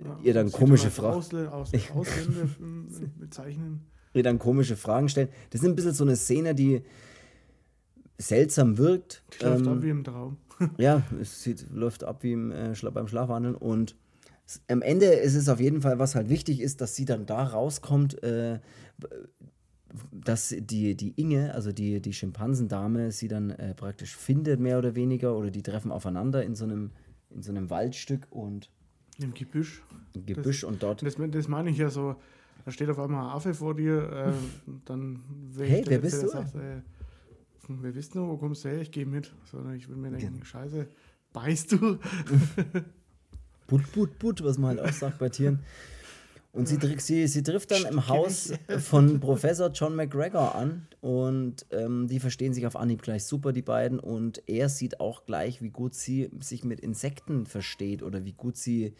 [0.03, 1.19] Ja, ihr dann komische Fragen.
[1.19, 2.49] Ausländer, aus, Ausländer
[3.19, 3.87] bezeichnen.
[4.15, 5.29] Ihr dann komische Fragen stellen.
[5.51, 6.83] Das ist ein bisschen so eine Szene, die
[8.19, 9.23] seltsam wirkt.
[9.41, 10.37] Läuft ähm, ab wie im Traum.
[10.79, 13.97] ja, es sieht, läuft ab wie im, äh, beim Schlafwandeln und
[14.69, 17.45] am Ende ist es auf jeden Fall, was halt wichtig ist, dass sie dann da
[17.45, 18.59] rauskommt, äh,
[20.13, 24.95] dass die, die Inge, also die, die Schimpansendame, sie dann äh, praktisch findet, mehr oder
[24.95, 26.91] weniger, oder die treffen aufeinander in so einem,
[27.31, 28.71] in so einem Waldstück und.
[29.21, 29.83] Im Gebüsch.
[30.15, 31.03] Im Gebüsch das, und dort.
[31.03, 32.17] Das, das meine ich ja so,
[32.65, 34.33] da steht auf einmal ein Affe vor dir, äh,
[34.85, 35.21] dann.
[35.57, 36.29] Hey, wer bist du?
[36.29, 36.83] Sagt, äh,
[37.69, 38.27] wer bist du?
[38.27, 38.81] Wo kommst du her?
[38.81, 39.33] Ich gehe mit.
[39.51, 40.45] Sondern ich will mir denken, ja.
[40.45, 40.87] Scheiße,
[41.33, 41.99] beißt du?
[43.67, 45.61] But, but, but, was man halt auch sagt bei Tieren.
[46.53, 52.09] Und sie, sie, sie trifft dann im Haus von Professor John McGregor an und ähm,
[52.09, 54.01] die verstehen sich auf Anhieb gleich super, die beiden.
[54.01, 58.57] Und er sieht auch gleich, wie gut sie sich mit Insekten versteht oder wie gut
[58.57, 58.95] sie,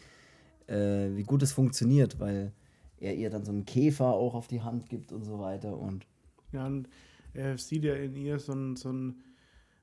[0.69, 2.53] äh, wie gut es funktioniert, weil
[2.99, 5.77] er ihr dann so einen Käfer auch auf die Hand gibt und so weiter.
[5.77, 6.07] Und
[6.53, 6.89] ja, und
[7.35, 9.17] er sieht ja in ihr so ein, so ein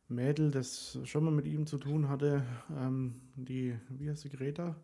[0.07, 2.43] Mädel, das schon mal mit ihm zu tun hatte,
[2.77, 4.75] ähm, die, wie heißt sie, Greta?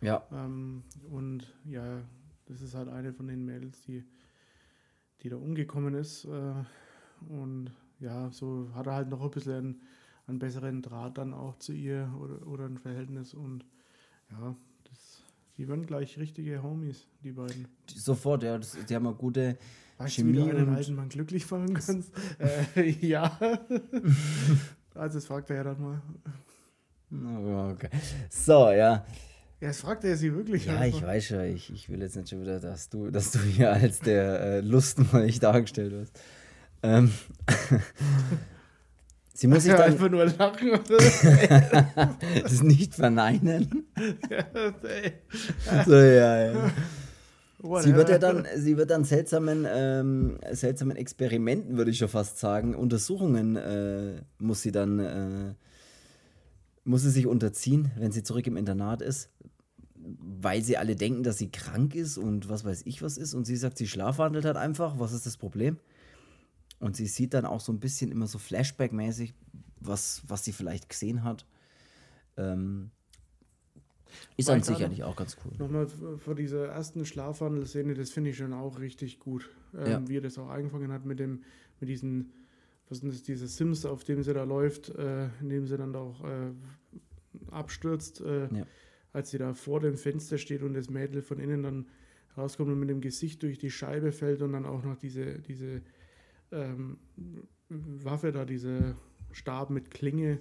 [0.00, 0.26] Ja.
[0.32, 2.02] Ähm, und ja,
[2.46, 4.04] das ist halt eine von den Mädels, die,
[5.22, 6.24] die da umgekommen ist.
[6.24, 6.54] Äh,
[7.28, 9.82] und ja, so hat er halt noch ein bisschen einen,
[10.26, 13.34] einen besseren Draht dann auch zu ihr oder, oder ein Verhältnis.
[13.34, 13.64] Und
[14.30, 15.22] ja, das,
[15.56, 17.68] die werden gleich richtige Homies, die beiden.
[17.86, 19.58] Sofort, ja, das, die haben eine gute
[19.98, 22.12] Weißt Chemie du, wie du einen alten Mann glücklich machen kannst?
[22.76, 23.38] äh, ja.
[24.94, 26.02] also das fragt er ja dann mal.
[27.72, 27.90] Okay.
[28.30, 29.04] So, ja.
[29.62, 30.66] Ja, das fragt er sie wirklich.
[30.66, 30.98] Ja, einfach.
[30.98, 31.44] ich weiß schon.
[31.44, 34.60] Ich, ich will jetzt nicht schon wieder, dass du, dass du hier als der äh,
[34.60, 36.20] Lustenmolch dargestellt wirst.
[36.82, 37.12] Ähm.
[39.34, 40.98] Sie muss sich dann einfach nur lachen oder
[42.42, 43.86] das nicht verneinen.
[45.86, 46.70] so ja, ja.
[47.80, 52.38] Sie wird ja dann, sie wird dann seltsamen, ähm, seltsamen Experimenten, würde ich schon fast
[52.38, 55.54] sagen, Untersuchungen äh, muss sie dann, äh,
[56.84, 59.30] muss sie sich unterziehen, wenn sie zurück im Internat ist,
[60.04, 63.44] weil sie alle denken, dass sie krank ist und was weiß ich was ist und
[63.44, 65.78] sie sagt, sie schlafwandelt halt einfach, was ist das Problem?
[66.80, 69.34] Und sie sieht dann auch so ein bisschen immer so Flashback-mäßig,
[69.78, 71.46] was, was sie vielleicht gesehen hat.
[72.36, 72.90] Ähm,
[74.36, 75.52] ist dann sicherlich auch ganz cool.
[75.58, 75.86] Nochmal
[76.18, 79.48] vor dieser ersten Schlafwandelszene, das finde ich schon auch richtig gut.
[79.74, 80.08] Ähm, ja.
[80.08, 81.44] Wie er das auch eingefangen hat mit dem,
[81.80, 82.32] mit diesen,
[82.88, 85.94] was sind das, diese Sims, auf dem sie da läuft, äh, in dem sie dann
[85.94, 86.50] auch äh,
[87.50, 88.66] abstürzt, äh, ja.
[89.12, 91.86] Als sie da vor dem Fenster steht und das Mädel von innen dann
[92.36, 95.82] rauskommt und mit dem Gesicht durch die Scheibe fällt und dann auch noch diese, diese
[96.50, 96.98] ähm,
[97.68, 98.96] Waffe da, diese
[99.32, 100.40] Stab mit Klinge,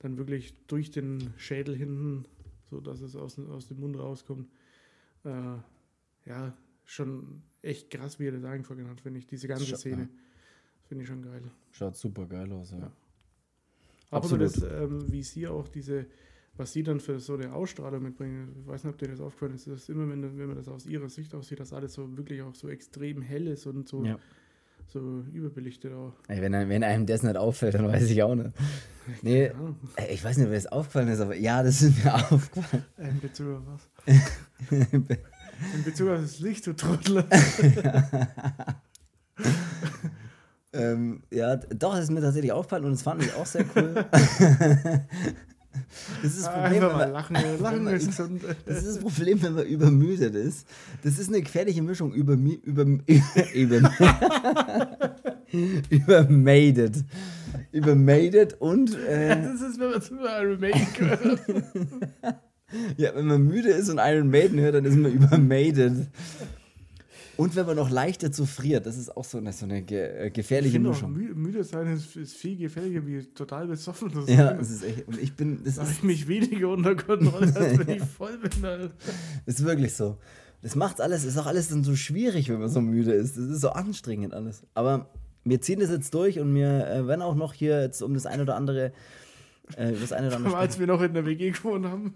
[0.00, 2.26] dann wirklich durch den Schädel hinten
[2.70, 4.48] so dass es aus, aus dem Mund rauskommt.
[5.24, 5.56] Äh,
[6.26, 9.26] ja, schon echt krass, wie er das eingefangen hat, finde ich.
[9.26, 10.08] Diese ganze Schaut, Szene.
[10.84, 11.42] Finde ich schon geil.
[11.70, 12.78] Schaut super geil aus, ja.
[12.78, 12.92] ja.
[14.10, 16.06] Aber das, ähm, wie sie auch diese,
[16.58, 19.54] was sie dann für so eine Ausstrahlung mitbringen, ich weiß nicht, ob dir das aufgefallen
[19.54, 22.42] ist, dass immer, wenn, wenn man das aus ihrer Sicht aussieht, dass alles so wirklich
[22.42, 24.18] auch so extrem hell ist und so ja
[24.88, 26.14] so überbelichtet auch.
[26.28, 28.50] Ey, wenn, wenn einem das nicht auffällt, dann weiß ich auch nicht.
[29.22, 30.04] Nee, ja.
[30.10, 32.84] ich weiß nicht, wer es aufgefallen ist, aber ja, das ist mir aufgefallen.
[32.98, 34.70] In Bezug auf was?
[34.70, 37.24] In Bezug auf das Licht, du Trottel.
[40.74, 44.04] ähm, ja, doch, das ist mir tatsächlich aufgefallen und das fand ich auch sehr cool.
[46.22, 48.42] Das ist das Problem, wenn man, lachen, lachen man, ist gesund.
[48.66, 50.66] Das ist das Problem, wenn man übermüdet ist.
[51.02, 52.82] Das ist eine gefährliche Mischung über über
[53.54, 53.90] über
[55.90, 57.04] übermated.
[57.72, 61.40] Übermated und äh, Das ist, wenn man zu Iron Maiden gehört.
[62.96, 66.08] ja, wenn man müde ist und Iron Maiden hört, dann ist man übermated.
[67.38, 70.26] Und wenn man noch leicht dazu friert, das ist auch so eine, so eine ge
[70.26, 71.12] äh, gefährliche ich Mischung.
[71.12, 74.36] Mü müde sein ist, ist, viel gefährlicher, wie total besoffen zu sein.
[74.36, 75.06] Ja, das ist echt.
[75.06, 75.60] Und ich bin.
[75.64, 78.64] Das da habe ich mich weniger unter Kontrolle, als wenn ich voll bin.
[78.64, 78.90] Alter.
[79.46, 80.18] Ist wirklich so.
[80.62, 83.36] Das macht alles, ist auch alles dann so schwierig, wenn man so müde ist.
[83.36, 84.64] Das ist so anstrengend alles.
[84.74, 85.08] Aber
[85.44, 88.26] wir ziehen das jetzt durch und wir äh, werden auch noch hier jetzt um das
[88.26, 88.92] ein oder andere
[89.76, 92.14] äh, das eine oder andere Als wir noch in der WG gewohnt haben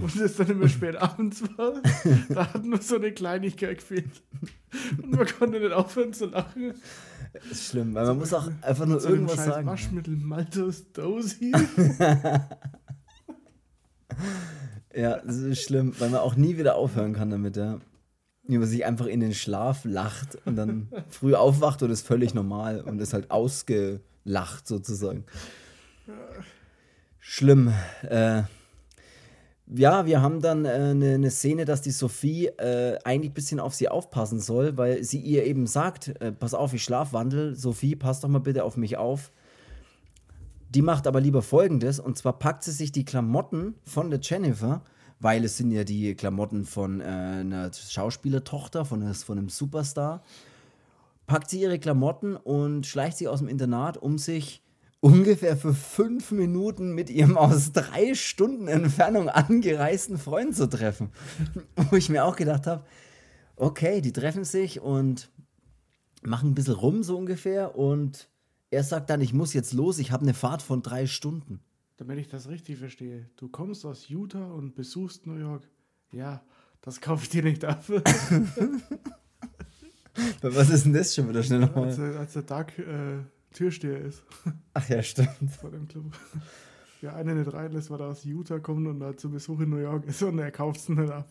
[0.00, 1.74] und es dann immer spät abends war,
[2.28, 4.22] da hat nur so eine Kleinigkeit gefehlt.
[5.02, 6.74] Und man konnte nicht aufhören zu lachen.
[7.32, 9.66] Das ist schlimm, weil man muss auch einfach nur so irgendwas sagen.
[9.66, 11.52] Waschmittel Maltos Dosi.
[14.94, 17.80] ja, das ist schlimm, weil man auch nie wieder aufhören kann damit, ja.
[18.44, 22.34] wie man sich einfach in den Schlaf lacht und dann früh aufwacht und ist völlig
[22.34, 25.24] normal und ist halt ausgelacht sozusagen.
[27.18, 27.72] Schlimm.
[28.02, 28.42] Äh,
[29.66, 33.60] ja, wir haben dann eine äh, ne Szene, dass die Sophie äh, eigentlich ein bisschen
[33.60, 37.96] auf sie aufpassen soll, weil sie ihr eben sagt, äh, pass auf, ich schlafwandel, Sophie,
[37.96, 39.32] pass doch mal bitte auf mich auf.
[40.68, 44.82] Die macht aber lieber folgendes, und zwar packt sie sich die Klamotten von der Jennifer,
[45.20, 50.22] weil es sind ja die Klamotten von äh, einer Schauspielertochter, von, von einem Superstar,
[51.26, 54.63] packt sie ihre Klamotten und schleicht sie aus dem Internat, um sich
[55.04, 61.10] ungefähr für fünf Minuten mit ihrem aus drei Stunden Entfernung angereisten Freund zu treffen.
[61.90, 62.86] Wo ich mir auch gedacht habe,
[63.54, 65.30] okay, die treffen sich und
[66.22, 68.30] machen ein bisschen rum so ungefähr und
[68.70, 71.60] er sagt dann, ich muss jetzt los, ich habe eine Fahrt von drei Stunden.
[71.98, 75.68] Damit ich das richtig verstehe, du kommst aus Utah und besuchst New York.
[76.12, 76.42] Ja,
[76.80, 77.84] das kaufe ich dir nicht ab.
[80.40, 81.88] Was ist denn das schon wieder schnell nochmal?
[81.88, 83.18] Als, als der Doug äh,
[83.54, 84.22] Türsteher ist.
[84.74, 85.50] Ach ja, stimmt.
[85.58, 86.04] Vor dem Club.
[87.00, 89.78] Ja, eine nicht reinlässt, weil er aus Utah kommt und da zu Besuch in New
[89.78, 91.28] York ist und er kauft es nicht ab.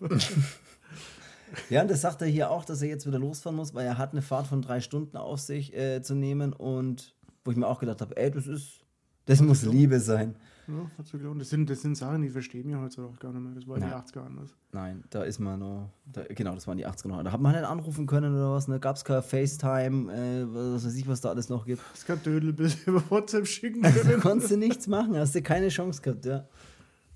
[1.70, 3.98] ja, und das sagt er hier auch, dass er jetzt wieder losfahren muss, weil er
[3.98, 7.68] hat eine Fahrt von drei Stunden auf sich äh, zu nehmen und wo ich mir
[7.68, 8.86] auch gedacht habe, ey, das ist,
[9.26, 10.36] das muss Liebe sein.
[10.68, 11.42] Ja, gelohnt.
[11.42, 13.54] Das sind, das sind Sachen, die verstehen wir heute auch gar nicht mehr.
[13.54, 14.56] Das war in den 80er anders.
[14.72, 15.90] Nein, da ist man noch.
[16.06, 17.24] Da, genau, das waren die 80er noch.
[17.24, 18.68] Da hat man halt anrufen können oder was.
[18.68, 18.80] Ne?
[18.80, 21.82] Gab es kein FaceTime, äh, was weiß ich, was da alles noch gibt.
[21.94, 24.10] Es gab Dödelbild über WhatsApp schicken können.
[24.10, 26.46] da konntest du nichts machen, hast du keine Chance gehabt, ja.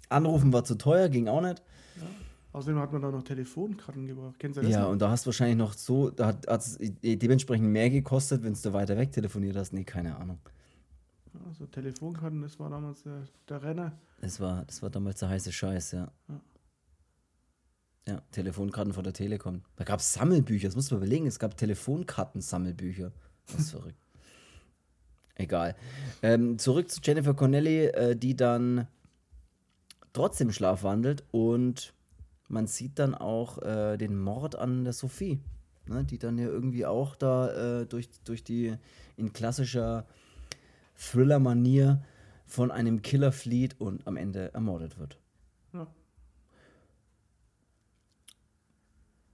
[0.10, 1.62] Anrufen war zu teuer, ging auch nicht.
[1.98, 2.04] Ja.
[2.54, 4.36] Außerdem hat man da noch Telefonkarten gebraucht.
[4.40, 4.72] Kennst du das?
[4.72, 4.92] Ja, noch?
[4.92, 8.74] und da hast du wahrscheinlich noch so, da hat es dementsprechend mehr gekostet, wenn du
[8.74, 9.74] weiter weg telefoniert hast.
[9.74, 10.40] Nee, keine Ahnung.
[11.46, 13.92] Also Telefonkarten, das war damals der, der Renner.
[14.22, 16.12] Das war, das war damals der heiße Scheiß, ja.
[16.28, 16.42] Ja,
[18.08, 19.62] ja Telefonkarten von der Telekom.
[19.76, 23.12] Da gab es Sammelbücher, das muss man überlegen, es gab Telefonkarten-Sammelbücher.
[23.48, 24.00] Das ist verrückt.
[25.36, 25.76] Egal.
[26.24, 28.88] Ähm, zurück zu Jennifer Connelly, äh, die dann
[30.14, 31.94] trotzdem schlafwandelt und
[32.50, 35.40] man sieht dann auch äh, den Mord an der Sophie,
[35.86, 38.76] ne, die dann ja irgendwie auch da äh, durch, durch die
[39.16, 40.08] in klassischer
[40.98, 42.04] Thriller-Manier
[42.46, 45.20] von einem Killer flieht und am Ende ermordet wird.
[45.74, 45.88] Ja.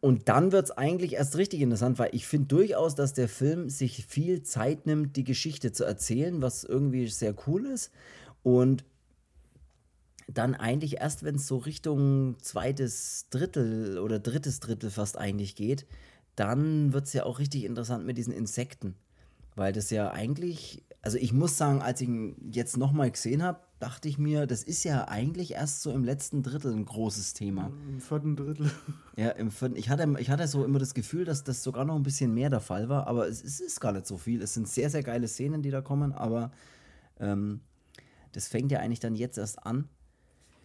[0.02, 3.70] Und dann wird es eigentlich erst richtig interessant, weil ich finde durchaus, dass der Film
[3.70, 7.92] sich viel Zeit nimmt, die Geschichte zu erzählen, was irgendwie sehr cool ist.
[8.42, 8.84] Und
[10.28, 15.86] dann eigentlich erst, wenn es so Richtung zweites Drittel oder drittes Drittel fast eigentlich geht,
[16.36, 18.96] dann wird es ja auch richtig interessant mit diesen Insekten.
[19.56, 23.60] Weil das ja eigentlich also ich muss sagen, als ich ihn jetzt nochmal gesehen habe,
[23.80, 27.74] dachte ich mir, das ist ja eigentlich erst so im letzten Drittel ein großes Thema.
[27.90, 28.72] Im vierten Drittel.
[29.16, 29.76] Ja, im vierten.
[29.76, 32.50] Ich hatte, ich hatte so immer das Gefühl, dass das sogar noch ein bisschen mehr
[32.50, 34.42] der Fall war, aber es, es ist gar nicht so viel.
[34.42, 36.52] Es sind sehr, sehr geile Szenen, die da kommen, aber
[37.20, 37.60] ähm,
[38.32, 39.90] das fängt ja eigentlich dann jetzt erst an.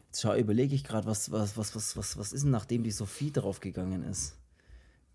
[0.06, 2.92] Jetzt schau, überlege ich gerade, was, was, was, was, was, was ist denn, nachdem die
[2.92, 4.38] Sophie draufgegangen ist?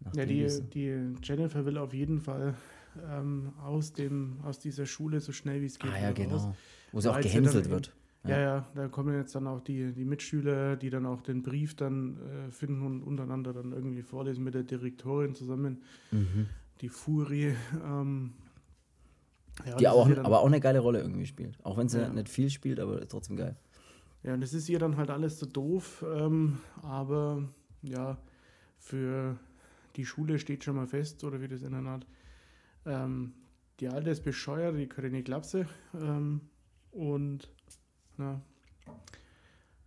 [0.02, 2.56] Nachdem ja, die, die Jennifer will auf jeden Fall
[3.10, 5.92] ähm, aus, dem, aus dieser Schule so schnell wie es geht.
[5.92, 6.38] Ah ja, genau.
[6.38, 6.56] Raus.
[6.92, 7.94] Wo sie auch gehänselt wird.
[8.26, 8.40] Ja.
[8.40, 12.18] ja, da kommen jetzt dann auch die, die Mitschüler, die dann auch den Brief dann
[12.18, 15.82] äh, finden und untereinander dann irgendwie vorlesen mit der Direktorin zusammen.
[16.12, 16.48] Mhm.
[16.80, 17.54] Die Furie.
[17.84, 18.32] Ähm,
[19.66, 21.58] ja, die auch, aber auch eine geile Rolle irgendwie spielt.
[21.64, 22.10] Auch wenn sie ja.
[22.10, 23.58] nicht viel spielt, aber trotzdem geil.
[24.24, 27.44] Ja, und das ist ihr dann halt alles so doof, ähm, aber
[27.82, 28.18] ja,
[28.80, 29.38] für
[29.98, 32.08] die Schule steht schon mal fest, oder wie das in der Art.
[32.86, 33.34] Ähm,
[33.80, 35.68] die Alte ist bescheuert, die können nicht Klapse.
[35.94, 36.42] Ähm,
[36.92, 37.50] und
[38.18, 38.42] na,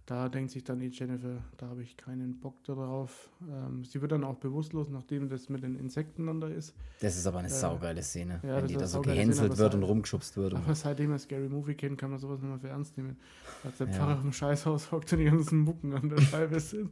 [0.06, 3.28] da denkt sich dann die Jennifer, da habe ich keinen Bock darauf.
[3.42, 6.74] Ähm, sie wird dann auch bewusstlos, nachdem das mit den Insekten dann da ist.
[7.00, 9.74] Das ist aber eine äh, saugeile Szene, ja, wenn die da so gehänselt Szene, wird
[9.74, 10.54] und rumgeschubst wird.
[10.54, 13.16] Aber seitdem er Scary Movie kennt, kann man sowas nicht mehr für ernst nehmen.
[13.64, 13.94] Als der ja.
[13.94, 16.90] Pfarrer im Scheißhaus hockt und die ganzen Mucken an der Scheibe sind.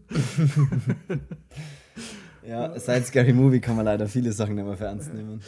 [2.45, 5.41] ja, seit Scary Movie kann man leider viele Sachen nicht mehr für ernst nehmen.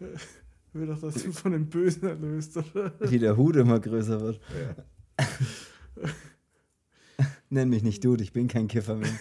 [0.72, 2.92] will doch, dass du von dem Bösen erlöst, oder?
[3.10, 4.40] Wie der Hut immer größer wird.
[5.18, 5.26] Ja.
[7.50, 9.12] Nenn mich nicht Dude, ich bin kein Kiffer mehr.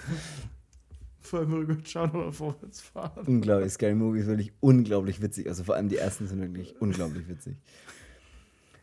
[1.20, 3.26] Vor allem rückwärts schauen oder vorwärts fahren.
[3.28, 5.48] Unglaublich, Scary Movie ist wirklich unglaublich witzig.
[5.48, 7.58] Also vor allem die ersten sind wirklich unglaublich witzig.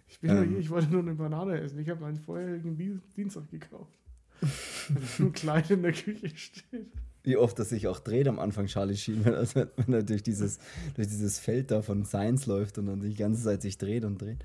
[0.08, 1.78] Ich, bin ähm, hier, ich wollte nur eine Banane essen.
[1.80, 2.76] Ich habe meinen vorherigen
[3.16, 3.98] Dienstag gekauft.
[4.40, 8.66] Weil nur klein in der Küche steht wie oft das sich auch dreht am Anfang
[8.66, 10.58] Charlie Sheen, wenn er, wenn er durch, dieses,
[10.94, 14.20] durch dieses Feld da von Science läuft und dann die ganze Zeit sich dreht und
[14.20, 14.44] dreht.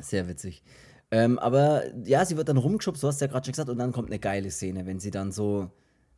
[0.00, 0.62] Sehr witzig.
[1.10, 3.92] Ähm, aber ja, sie wird dann rumgeschubst, du hast ja gerade schon gesagt, und dann
[3.92, 5.70] kommt eine geile Szene, wenn sie dann so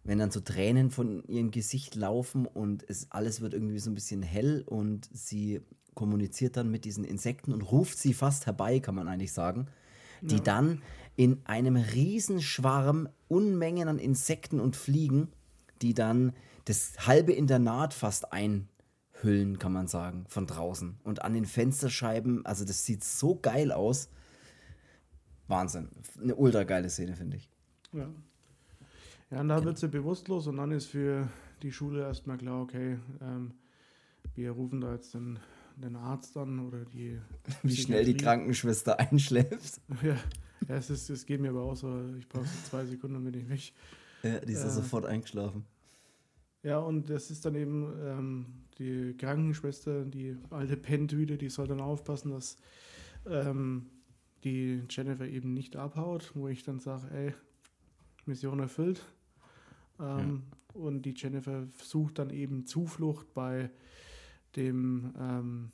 [0.04, 3.94] wenn dann so Tränen von ihrem Gesicht laufen und es alles wird irgendwie so ein
[3.94, 5.62] bisschen hell und sie
[5.94, 9.66] kommuniziert dann mit diesen Insekten und ruft sie fast herbei, kann man eigentlich sagen,
[10.20, 10.42] die Ja.
[10.42, 10.82] dann
[11.16, 15.28] in einem Riesenschwarm Unmengen an Insekten und Fliegen,
[15.82, 16.32] die dann
[16.64, 20.98] das halbe Internat fast einhüllen, kann man sagen, von draußen.
[21.04, 24.08] Und an den Fensterscheiben, also das sieht so geil aus.
[25.46, 25.88] Wahnsinn.
[26.20, 27.50] Eine ultra geile Szene, finde ich.
[27.92, 28.08] Ja.
[29.30, 31.28] Ja, und da wird sie bewusstlos und dann ist für
[31.62, 33.54] die Schule erstmal klar, okay, ähm,
[34.34, 35.38] wir rufen da jetzt den,
[35.76, 37.18] den Arzt an oder die.
[37.62, 38.16] Wie schnell die.
[38.16, 39.80] Krankenschwester einschläft.
[40.02, 40.16] Ja
[40.68, 43.48] es, ist, es geht mir aber auch so, ich brauche so zwei Sekunden, bin ich
[43.48, 43.72] weg.
[44.22, 44.70] Ja, die ist ja Äh.
[44.70, 45.64] sofort eingeschlafen.
[46.62, 48.46] Ja, und das ist dann eben ähm,
[48.78, 52.56] die Krankenschwester, die alte Penntüte, die soll dann aufpassen, dass
[53.26, 53.86] ähm,
[54.44, 57.34] die Jennifer eben nicht abhaut, wo ich dann sage, ey,
[58.26, 59.04] Mission erfüllt.
[60.00, 63.70] Ähm, Und die Jennifer sucht dann eben Zuflucht bei
[64.56, 65.70] dem, ähm,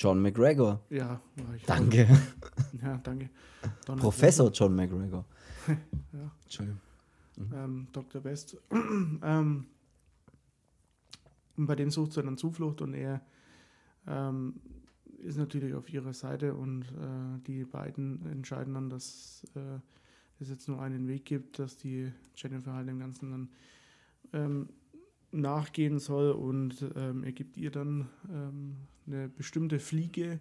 [0.00, 0.80] John McGregor.
[0.88, 1.20] ja,
[1.66, 2.08] Danke.
[2.82, 3.28] Ja, danke.
[3.84, 5.26] Donald Professor John McGregor.
[6.12, 6.32] Ja.
[6.42, 6.80] Entschuldigung.
[7.52, 8.22] ähm, Dr.
[8.22, 8.56] Best.
[8.72, 9.66] ähm,
[11.56, 13.20] und bei dem sucht sie dann Zuflucht und er
[14.06, 14.54] ähm,
[15.18, 19.80] ist natürlich auf ihrer Seite und äh, die beiden entscheiden dann, dass äh,
[20.40, 23.48] es jetzt nur einen Weg gibt, dass die Jennifer halt dem Ganzen dann
[24.32, 24.68] ähm,
[25.30, 28.76] nachgehen soll und ähm, er gibt ihr dann ähm,
[29.06, 30.38] eine bestimmte Fliege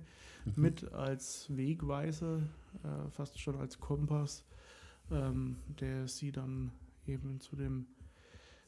[0.55, 2.37] mit als Wegweiser,
[2.83, 4.43] äh, fast schon als Kompass,
[5.11, 6.71] ähm, der sie dann
[7.07, 7.85] eben zu dem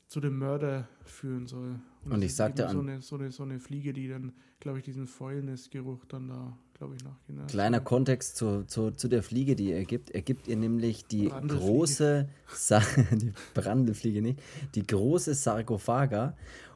[0.07, 1.79] zu dem Mörder führen soll.
[2.03, 4.33] Und das ich sagte eben so an- eine, so, eine, so eine Fliege, die dann,
[4.59, 7.37] glaube ich, diesen Fäulnisgeruch dann da, glaube ich, nachgehen.
[7.37, 7.51] lässt.
[7.51, 10.11] Kleiner Kontext zu, zu, zu der Fliege, die er gibt.
[10.11, 12.81] Er gibt ihr nämlich die große, Sa
[13.13, 14.41] die Brandelfliege nicht,
[14.75, 16.35] die große Sargophaga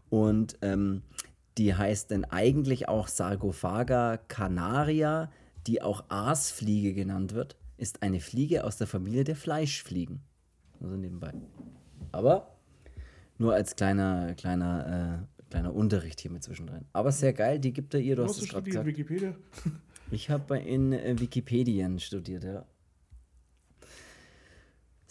[0.09, 1.01] und ähm,
[1.57, 5.31] die heißt dann eigentlich auch Sargophaga canaria,
[5.67, 10.21] die auch Aasfliege genannt wird, ist eine Fliege aus der Familie der Fleischfliegen.
[10.81, 11.33] Also nebenbei.
[12.11, 12.55] Aber
[13.37, 16.85] nur als kleiner, kleiner, äh, kleiner Unterricht hier mit zwischendrin.
[16.93, 18.87] Aber sehr geil, die gibt er ihr, du Du hast hast es gerade studiert gesagt.
[18.87, 19.35] Wikipedia?
[20.11, 22.63] Ich habe in äh, Wikipedien studiert, ja.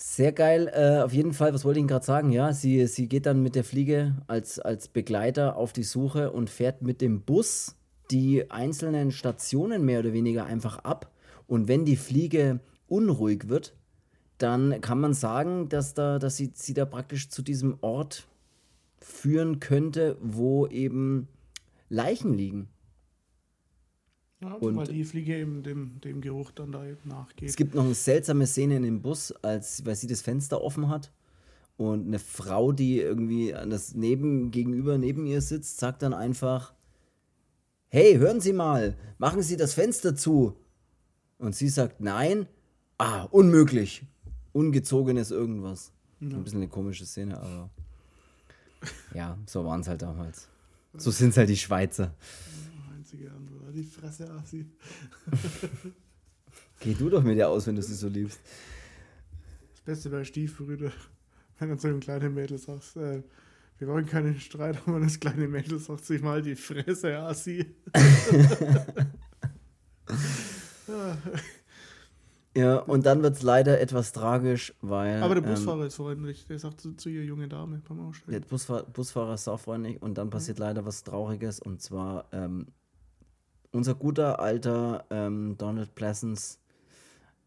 [0.06, 0.70] Sehr geil.
[0.72, 2.30] Äh, auf jeden Fall, was wollte ich Ihnen gerade sagen?
[2.30, 6.50] Ja, sie, sie geht dann mit der Fliege als, als Begleiter auf die Suche und
[6.50, 7.74] fährt mit dem Bus
[8.10, 11.10] die einzelnen Stationen mehr oder weniger einfach ab.
[11.46, 13.74] Und wenn die Fliege unruhig wird,
[14.36, 18.28] dann kann man sagen, dass, da, dass sie, sie da praktisch zu diesem Ort
[19.00, 21.28] führen könnte, wo eben
[21.88, 22.68] Leichen liegen.
[24.44, 27.48] Ja, Und- weil die Fliege eben dem, dem Geruch dann da eben nachgeht.
[27.48, 30.88] Es gibt noch eine seltsame Szene in dem Bus, als weil sie das Fenster offen
[30.88, 31.10] hat
[31.76, 36.74] und eine Frau, die irgendwie an das neben gegenüber neben ihr sitzt, sagt dann einfach:
[37.88, 40.56] Hey, hören Sie mal, machen Sie das Fenster zu.
[41.38, 42.46] Und sie sagt: Nein,
[42.98, 44.04] ah, unmöglich,
[44.52, 45.90] ungezogenes irgendwas.
[46.20, 47.70] Ein bisschen eine komische Szene, aber
[49.14, 50.48] ja, so waren es halt damals.
[50.96, 52.14] So sind es halt die Schweizer.
[52.96, 53.53] Einzige Antwort.
[53.74, 54.66] Die Fresse, Asi.
[56.80, 58.38] Geh du doch mit ihr aus, wenn du sie so liebst.
[59.72, 60.92] Das Beste bei Stiefbrüder,
[61.58, 63.24] wenn du zu dem kleinen Mädel sagst, äh,
[63.78, 67.74] wir wollen keinen Streit, aber das kleine Mädel sagt sich mal die Fresse, Asi.
[70.86, 71.18] ja,
[72.56, 75.20] Ja, und dann wird es leider etwas tragisch, weil.
[75.22, 76.46] aber der ähm, Busfahrer ist freundlich.
[76.46, 78.44] Der sagt zu, zu ihr junge Dame beim Der Aussteigen.
[78.48, 82.68] Busfahr Busfahrer ist saufreundlich und dann passiert leider was Trauriges und zwar ähm,
[83.74, 86.58] unser guter alter ähm, Donald Pleasance,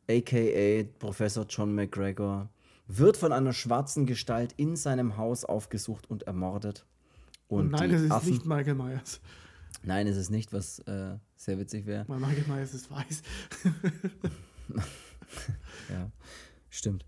[0.09, 2.49] aka Professor John McGregor,
[2.87, 6.85] wird von einer schwarzen Gestalt in seinem Haus aufgesucht und ermordet.
[7.47, 9.19] Und Und nein, es ist Affen, nicht Michael Myers.
[9.83, 12.05] Nein, es ist nicht, was äh, sehr witzig wäre.
[12.07, 13.21] Michael Myers ist weiß.
[15.89, 16.11] Ja,
[16.69, 17.05] stimmt.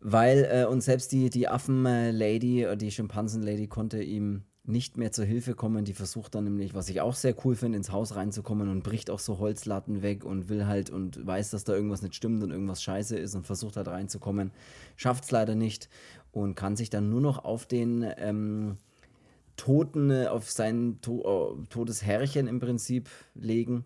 [0.00, 5.24] Weil, äh, und selbst die, die Affen-Lady, äh, die Schimpansen-Lady konnte ihm nicht mehr zur
[5.24, 5.84] Hilfe kommen.
[5.84, 9.10] Die versucht dann nämlich, was ich auch sehr cool finde, ins Haus reinzukommen und bricht
[9.10, 12.50] auch so Holzlatten weg und will halt und weiß, dass da irgendwas nicht stimmt und
[12.50, 14.50] irgendwas scheiße ist und versucht halt reinzukommen.
[14.96, 15.88] Schafft es leider nicht
[16.32, 18.76] und kann sich dann nur noch auf den ähm,
[19.56, 23.84] Toten, äh, auf sein to äh, totes Herrchen im Prinzip legen.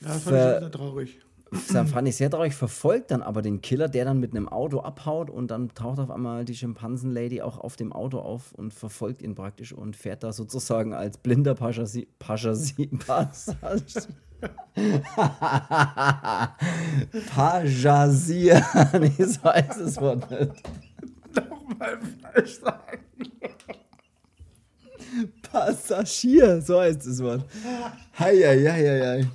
[0.00, 1.20] Ja, das fand ich Ver- auch sehr traurig.
[1.54, 4.80] Das fand ich sehr traurig, verfolgt dann aber den Killer, der dann mit einem Auto
[4.80, 9.22] abhaut und dann taucht auf einmal die Schimpansen-Lady auch auf dem Auto auf und verfolgt
[9.22, 12.06] ihn praktisch und fährt da sozusagen als blinder Passagier.
[12.18, 12.88] Passagier.
[12.98, 14.08] Passagier.
[17.34, 18.64] Passagier.
[19.00, 20.62] nee, so heißt das Wort nicht.
[22.22, 23.00] falsch sagen.
[25.42, 27.44] Passagier, so heißt das Wort.
[28.18, 29.28] Hei, hei,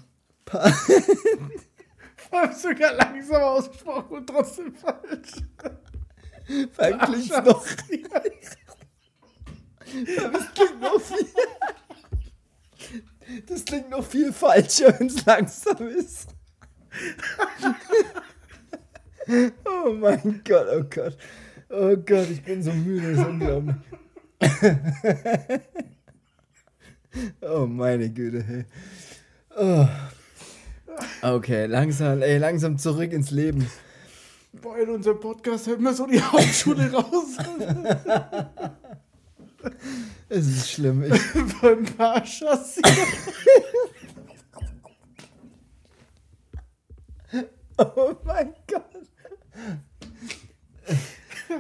[0.52, 1.56] hei,
[2.32, 2.48] hei.
[2.48, 5.44] Pa sogar langsam ausgesprochen und trotzdem falsch.
[6.78, 7.66] Eigentlich noch.
[10.32, 11.26] Das klingt noch viel.
[13.48, 16.30] Das klingt noch viel falscher, wenn es langsam ist.
[19.66, 21.18] Oh mein Gott, oh Gott.
[21.70, 23.76] Oh Gott, ich bin so müde, das ist unglaublich.
[27.42, 28.66] oh meine Güte, hey.
[29.58, 29.88] Oh.
[31.22, 33.70] Okay, langsam, ey, langsam zurück ins Leben.
[34.54, 37.38] Boah, in unserem Podcast hört man so die Hauptschule raus.
[40.30, 41.04] Es ist schlimm.
[41.04, 41.12] Ich
[41.62, 42.82] Beim Paarchassis.
[47.78, 48.86] oh mein Gott.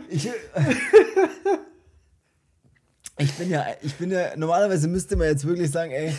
[0.09, 0.29] Ich,
[3.17, 6.13] ich bin ja, ich bin ja, normalerweise müsste man jetzt wirklich sagen, ey,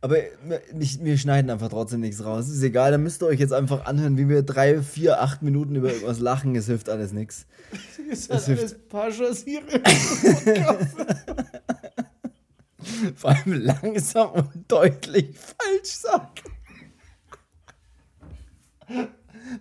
[0.00, 2.48] aber wir, wir schneiden einfach trotzdem nichts raus.
[2.48, 5.74] Ist egal, dann müsst ihr euch jetzt einfach anhören, wie wir drei, vier, acht Minuten
[5.74, 6.54] über irgendwas lachen.
[6.54, 7.46] Es hilft alles nichts.
[8.08, 9.64] Ist das alles Paschassiere?
[13.16, 16.28] Vor allem langsam und deutlich falsch sagen.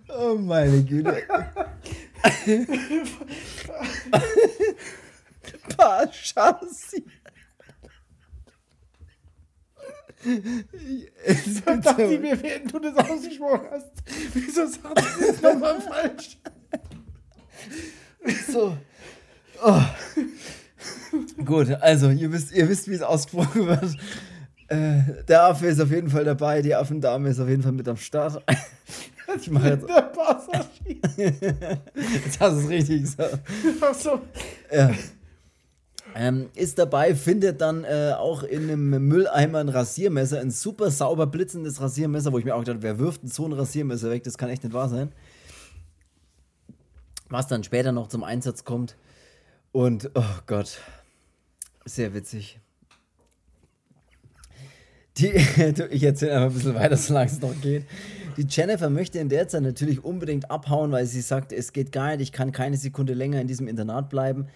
[0.09, 1.23] Oh meine Güte.
[5.77, 7.05] Paschassi.
[10.23, 13.91] Ich dachte mir, während du das ausgesprochen hast,
[14.33, 16.37] wieso sagst du das nochmal falsch?
[18.51, 18.77] So.
[19.63, 19.81] Oh.
[21.45, 23.95] Gut, also ihr wisst, ihr wisst, wie es ausgesprochen wird.
[24.67, 27.87] Äh, der Affe ist auf jeden Fall dabei, die Affendame ist auf jeden Fall mit
[27.87, 28.43] am Start.
[29.35, 29.87] Ich mache jetzt.
[29.89, 30.97] Der Passagier.
[32.23, 33.39] Jetzt hast du es richtig gesagt.
[33.81, 34.21] Ach so.
[34.71, 34.91] Ja.
[36.19, 41.27] Ähm, ist dabei, findet dann äh, auch in einem Mülleimer ein Rasiermesser, ein super sauber
[41.27, 44.23] blitzendes Rasiermesser, wo ich mir auch dachte, wer wirft denn so ein Rasiermesser weg?
[44.23, 45.11] Das kann echt nicht wahr sein.
[47.29, 48.95] Was dann später noch zum Einsatz kommt.
[49.71, 50.79] Und, oh Gott,
[51.85, 52.59] sehr witzig.
[55.17, 55.27] Die,
[55.91, 57.85] ich erzähle einfach ein bisschen weiter, solange es noch geht.
[58.37, 62.09] Die Jennifer möchte in der Zeit natürlich unbedingt abhauen, weil sie sagt, es geht gar
[62.09, 64.47] nicht, ich kann keine Sekunde länger in diesem Internat bleiben.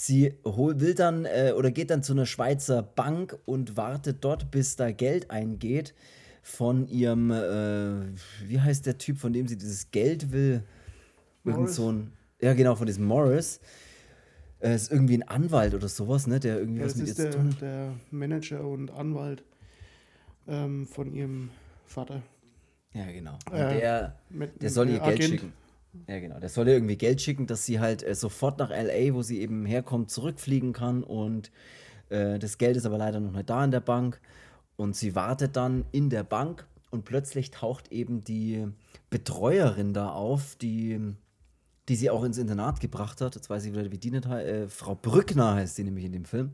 [0.00, 4.76] Sie will dann äh, oder geht dann zu einer Schweizer Bank und wartet dort, bis
[4.76, 5.92] da Geld eingeht
[6.40, 8.06] von ihrem, äh,
[8.46, 10.62] wie heißt der Typ, von dem sie dieses Geld will?
[11.44, 13.58] Irgend so ein, ja genau, von diesem Morris.
[14.60, 16.38] Äh, ist irgendwie ein Anwalt oder sowas, ne?
[16.38, 19.42] Der irgendwie Ja, was mit ist der, tun der Manager und Anwalt
[20.46, 21.50] ähm, von ihrem
[21.86, 22.22] Vater.
[22.94, 23.36] Ja, genau.
[23.50, 25.30] Äh, der, der soll ihr mit Geld Agent.
[25.30, 25.52] schicken.
[26.06, 26.38] Ja, genau.
[26.38, 29.40] Der soll ihr irgendwie Geld schicken, dass sie halt äh, sofort nach LA, wo sie
[29.40, 31.02] eben herkommt, zurückfliegen kann.
[31.02, 31.50] Und
[32.10, 34.20] äh, das Geld ist aber leider noch nicht da in der Bank.
[34.76, 38.66] Und sie wartet dann in der Bank und plötzlich taucht eben die
[39.10, 41.00] Betreuerin da auf, die,
[41.88, 43.34] die sie auch ins Internat gebracht hat.
[43.34, 44.46] Jetzt weiß ich wieder, wie die nicht heißt.
[44.46, 46.52] Äh, Frau Brückner heißt sie nämlich in dem Film.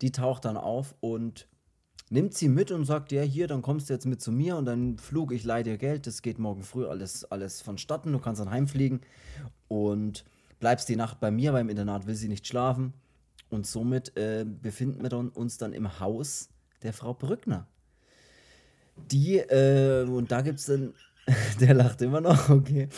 [0.00, 1.48] Die taucht dann auf und
[2.10, 4.64] nimmt sie mit und sagt, ja, hier, dann kommst du jetzt mit zu mir und
[4.64, 8.40] dann Flug, ich leih dir Geld, das geht morgen früh alles, alles vonstatten, du kannst
[8.40, 9.00] dann heimfliegen
[9.68, 10.24] und
[10.60, 12.92] bleibst die Nacht bei mir, weil im Internat will sie nicht schlafen.
[13.50, 16.50] Und somit äh, befinden wir dann, uns dann im Haus
[16.82, 17.66] der Frau Brückner.
[19.10, 20.92] Die, äh, und da gibt es dann,
[21.60, 22.88] der lacht immer noch, okay.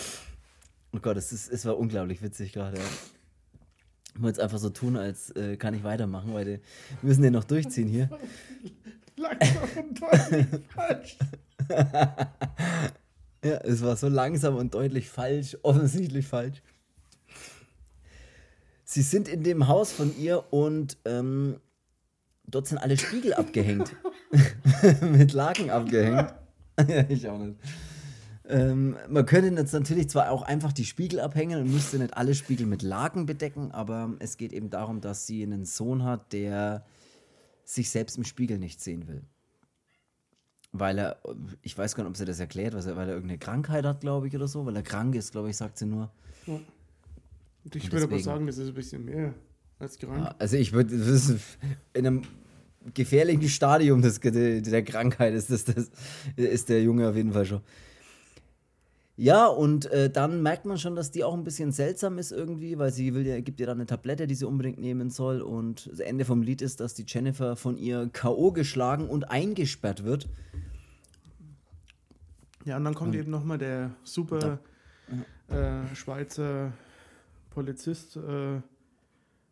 [0.92, 2.78] Oh Gott, es, ist, es war unglaublich witzig gerade.
[4.14, 6.60] Ich wollte jetzt einfach so tun, als äh, kann ich weitermachen, weil wir
[7.02, 8.10] müssen den noch durchziehen hier.
[9.20, 11.18] Langsam und deutlich falsch.
[13.42, 16.62] Ja, es war so langsam und deutlich falsch, offensichtlich falsch.
[18.84, 21.56] Sie sind in dem Haus von ihr und ähm,
[22.46, 23.94] dort sind alle Spiegel abgehängt.
[25.00, 26.34] Mit Laken abgehängt.
[26.88, 27.56] ja, ich auch nicht.
[28.48, 32.34] Ähm, man könnte jetzt natürlich zwar auch einfach die Spiegel abhängen und müsste nicht alle
[32.34, 36.84] Spiegel mit Laken bedecken, aber es geht eben darum, dass sie einen Sohn hat, der
[37.70, 39.22] sich selbst im Spiegel nicht sehen will.
[40.72, 41.20] Weil er,
[41.62, 44.00] ich weiß gar nicht, ob sie das erklärt, was er, weil er irgendeine Krankheit hat,
[44.00, 46.12] glaube ich, oder so, weil er krank ist, glaube ich, sagt sie nur.
[46.46, 46.64] Und
[47.74, 49.34] ich Und würde aber sagen, das ist ein bisschen mehr
[49.78, 50.24] als krank.
[50.24, 51.58] Ja, also ich würde, das ist
[51.92, 52.22] in einem
[52.94, 55.90] gefährlichen Stadium des, der, der Krankheit ist, das, das,
[56.36, 57.60] ist der Junge auf jeden Fall schon.
[59.20, 62.78] Ja, und äh, dann merkt man schon, dass die auch ein bisschen seltsam ist irgendwie,
[62.78, 65.42] weil sie will ja, gibt ihr dann eine Tablette, die sie unbedingt nehmen soll.
[65.42, 68.50] Und das Ende vom Lied ist, dass die Jennifer von ihr K.O.
[68.52, 70.26] geschlagen und eingesperrt wird.
[72.64, 74.58] Ja, und dann kommt Und- eben nochmal der super
[75.48, 76.72] äh, Schweizer
[77.50, 78.62] Polizist, äh,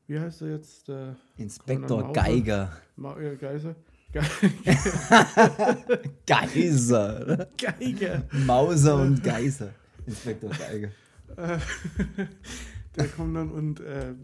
[0.06, 0.88] wie heißt er jetzt?
[0.88, 2.14] Der Inspektor.
[2.14, 2.72] Geiger.
[3.38, 3.74] Geiser?
[4.12, 4.22] Ge
[6.26, 7.48] Geiser.
[7.58, 8.24] Geiger.
[8.32, 9.74] Mauser und Geiser.
[10.06, 10.88] Inspektor Geiger.
[11.36, 11.58] Äh,
[12.96, 14.14] der kommt dann und äh,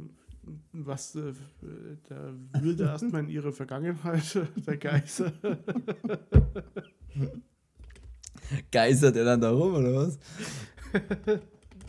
[0.73, 1.33] was, äh,
[2.09, 5.33] da will der erstmal in ihre Vergangenheit, der Geiser.
[8.71, 10.19] Geisert er dann da rum, oder was?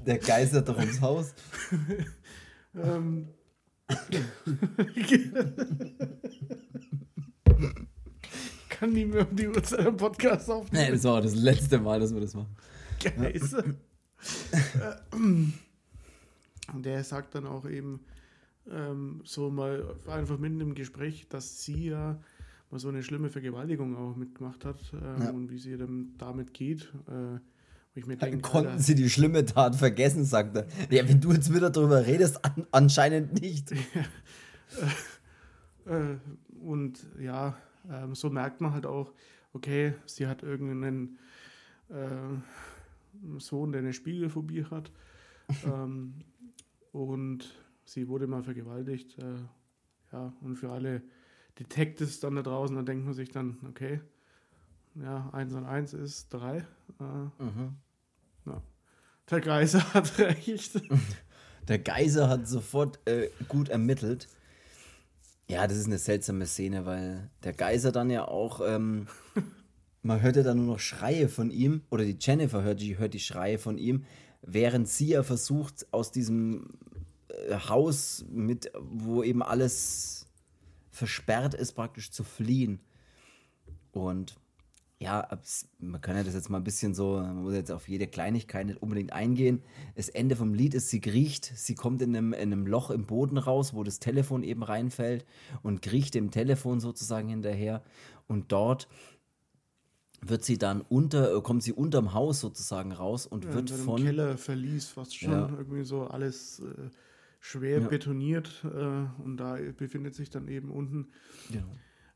[0.05, 1.33] Der geisert doch ums Haus.
[2.75, 3.27] ähm,
[8.85, 10.91] kann nie mehr um die Uhrzeit am Podcast Nee, aufnehmen.
[10.91, 12.55] das war auch das letzte Mal, dass wir das machen.
[13.03, 13.63] Geiser.
[16.73, 17.99] Und der sagt dann auch eben
[18.71, 22.19] ähm, so mal einfach mitten im Gespräch, dass sie ja
[22.71, 25.29] mal so eine schlimme Vergewaltigung auch mitgemacht hat ähm, Ja.
[25.29, 26.91] und wie sie dann damit geht.
[27.07, 27.39] Äh,
[27.93, 30.65] wo ich mir denke, Konnten Alter, sie die schlimme Tat vergessen, sagt er.
[30.89, 33.71] Ja, wenn du jetzt wieder drüber redest, an, anscheinend nicht.
[35.85, 36.15] Äh,
[36.65, 37.55] und ja,
[37.89, 39.13] ähm, so merkt man halt auch,
[39.53, 41.17] okay, sie hat irgendeinen
[41.89, 44.91] äh, Sohn, der eine Spiegelphobie hat.
[45.65, 46.15] ähm,
[46.91, 47.53] und
[47.85, 49.17] sie wurde mal vergewaltigt.
[49.19, 49.35] Äh,
[50.11, 51.01] ja, und für alle
[51.59, 54.01] Detectives dann da draußen, da denkt man sich dann, okay,
[54.95, 56.57] ja, 1 und 1 ist 3.
[56.57, 56.63] Äh,
[57.39, 57.75] Mhm.
[59.29, 60.81] der Geiser hat recht.
[61.67, 64.27] Der Geiser hat sofort äh, gut ermittelt.
[65.47, 69.07] Ja, das ist eine seltsame Szene, weil der Geiser dann ja auch, ähm,
[70.01, 73.13] man hört ja dann nur noch Schreie von ihm, oder die Jennifer hört die, hört
[73.13, 74.05] die Schreie von ihm,
[74.41, 76.69] während sie ja versucht, aus diesem
[77.27, 80.27] äh, Haus, mit, wo eben alles
[80.89, 82.79] versperrt ist, praktisch zu fliehen.
[83.91, 84.37] Und
[84.97, 85.27] ja,
[85.79, 88.65] man kann ja das jetzt mal ein bisschen so, man muss jetzt auf jede Kleinigkeit
[88.65, 89.61] nicht unbedingt eingehen.
[89.95, 93.05] Das Ende vom Lied ist, sie kriecht, sie kommt in einem, in einem Loch im
[93.05, 95.25] Boden raus, wo das Telefon eben reinfällt
[95.63, 97.83] und kriecht dem Telefon sozusagen hinterher.
[98.27, 98.87] Und dort
[100.21, 104.01] wird sie dann unter, äh, kommt sie unterm Haus sozusagen raus und Ja, wird von.
[104.01, 105.49] Keller verließ fast schon Ja.
[105.49, 106.89] irgendwie so alles äh,
[107.41, 107.87] schwer Ja.
[107.89, 111.09] betoniert äh, und da befindet sich dann eben unten
[111.51, 111.67] Genau,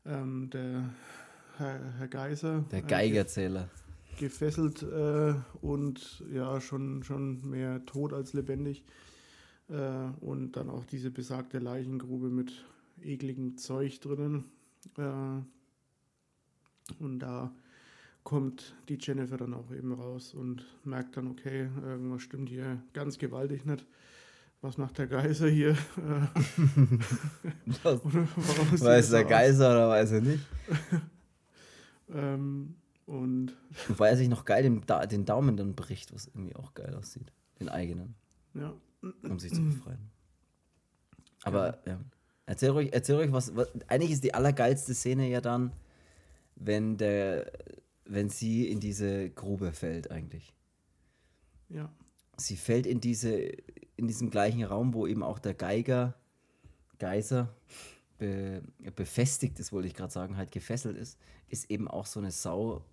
[0.06, 0.90] ähm, der
[1.60, 3.68] Herr, Herr Geiser der äh, Geigerzähler.
[4.18, 8.84] ge- gefesselt äh, und ja schon schon mehr tot als lebendig
[9.68, 12.64] äh, und dann auch diese besagte Leichengrube mit
[13.02, 14.44] ekligem Zeug drinnen
[14.98, 15.42] äh,
[16.98, 17.52] und da
[18.24, 23.16] kommt die Jennifer dann auch eben raus und merkt dann, okay, irgendwas stimmt hier ganz
[23.16, 23.86] gewaltig nicht.
[24.60, 25.74] Was macht der Geiser hier?
[27.82, 28.00] Was?
[28.84, 30.44] Weiß er der Geiser oder weiß er nicht?
[32.12, 33.56] Ähm, und
[33.88, 36.94] Wobei er sich noch geil den, Da- den Daumen dann bricht, was irgendwie auch geil
[36.94, 37.32] aussieht.
[37.58, 38.14] Den eigenen.
[38.54, 38.72] ja,
[39.22, 40.10] um sich zu befreien.
[41.42, 42.00] Aber ja.
[42.46, 43.68] Erzähl ruhig, erzähl ruhig was, was.
[43.88, 45.72] Eigentlich ist die allergeilste Szene ja dann,
[46.56, 47.50] wenn der,
[48.04, 50.52] wenn sie in diese Grube fällt eigentlich.
[51.68, 51.90] ja,
[52.36, 53.32] Sie fällt in diese,
[53.96, 56.14] in diesem gleichen Raum, wo eben auch der Geiger,
[56.98, 57.54] Geiser,
[58.20, 58.62] be,
[58.94, 61.18] befestigt ist, wollte ich gerade sagen, halt gefesselt ist,
[61.48, 62.84] ist eben auch so eine sau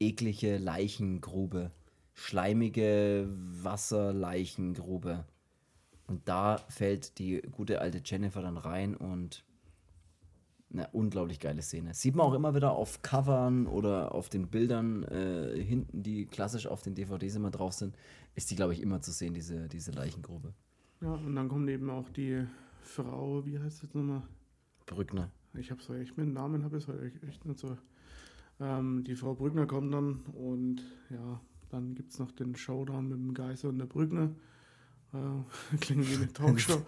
[0.00, 1.70] eklige Leichengrube.
[2.14, 3.28] Schleimige
[3.62, 5.26] Wasserleichengrube.
[6.06, 9.44] Und da fällt die gute alte Jennifer dann rein und
[10.72, 11.94] eine unglaublich geile Szene.
[11.94, 16.66] Sieht man auch immer wieder auf Covern oder auf den Bildern äh, hinten, die klassisch
[16.66, 17.96] auf den DVDs immer drauf sind,
[18.34, 20.52] ist die, glaube ich, immer zu sehen, diese, diese Leichengrube.
[21.00, 22.46] ja, und dann kommt eben auch die
[22.82, 24.22] Frau, wie heißt das nochmal?
[24.88, 25.30] Brückner.
[25.54, 27.76] Ich habe so echt mit dem Namen habe ich es heute echt nicht so.
[28.60, 33.18] Ähm, die Frau Brückner kommt dann und ja, dann gibt es noch den Showdown mit
[33.18, 34.30] dem Geiser und der Brückner.
[35.12, 36.82] Äh, klingt wie eine Talkshow.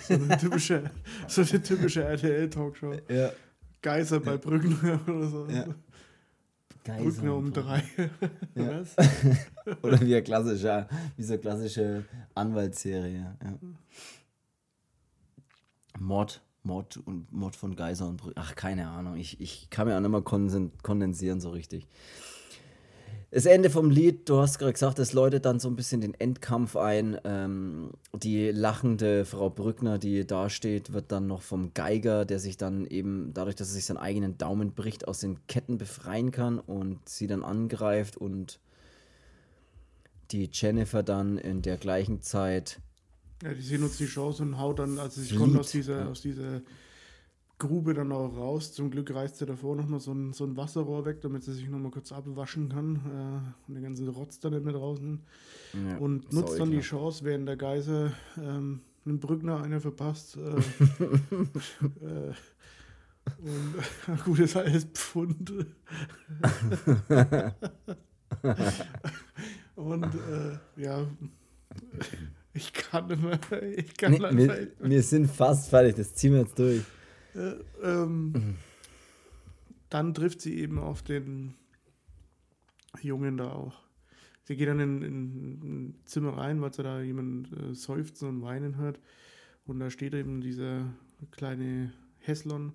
[0.00, 0.90] so eine typische,
[1.26, 2.94] so eine typische RTL-Talkshow.
[3.08, 3.32] Ja.
[3.82, 5.46] Geiser bei Brückner oder so.
[5.48, 5.66] Ja.
[6.84, 7.82] Brückner um drei.
[8.54, 8.82] Ja.
[9.82, 13.36] Oder wie, ein klassischer, wie so eine klassische Anwaltsserie.
[13.42, 13.58] Ja.
[15.98, 19.16] Mord, Mord und Mord von Geiser und Brü Ach, keine Ahnung.
[19.16, 21.88] Ich, ich kann mir auch nicht mal konsen- kondensieren so richtig.
[23.30, 26.14] Das Ende vom Lied, du hast gerade gesagt, es läutet dann so ein bisschen den
[26.14, 27.18] Endkampf ein.
[27.24, 32.56] Ähm, die lachende Frau Brückner, die da steht, wird dann noch vom Geiger, der sich
[32.56, 36.58] dann eben, dadurch, dass er sich seinen eigenen Daumen bricht, aus den Ketten befreien kann
[36.58, 38.60] und sie dann angreift und
[40.30, 42.80] die Jennifer dann in der gleichen Zeit
[43.42, 46.08] Ja, die sehen uns die Chance und haut dann, also sie kommt aus dieser, ja.
[46.08, 46.60] aus dieser
[47.58, 48.72] Grube dann auch raus.
[48.72, 51.68] Zum Glück reißt sie davor nochmal so ein, so ein Wasserrohr weg, damit sie sich
[51.68, 55.20] nochmal kurz abwaschen kann äh, und den ganzen Rotz dann nicht mehr draußen.
[55.74, 56.80] ja, und nutzt dann die.
[56.80, 60.36] Chance, während der Geiser ähm, einem Brückner einer verpasst.
[60.36, 60.40] Äh,
[62.04, 62.32] äh,
[63.38, 63.74] und
[64.06, 65.52] ein gutes halbes Pfund.
[69.74, 71.06] und äh, ja,
[72.58, 73.38] ich kann immer.
[73.76, 76.82] Ich kann nee, wir, wir, sind fast fertig, das ziehen wir jetzt durch.
[77.34, 78.56] Äh, ähm,
[79.88, 81.54] dann trifft sie eben auf den
[83.00, 83.74] Jungen da auch.
[84.44, 85.18] Sie geht dann in, in
[85.62, 88.98] ein Zimmer rein, weil sie da jemand äh, seufzen und weinen hört.
[89.66, 90.86] Und da steht eben dieser
[91.30, 92.72] kleine Heslon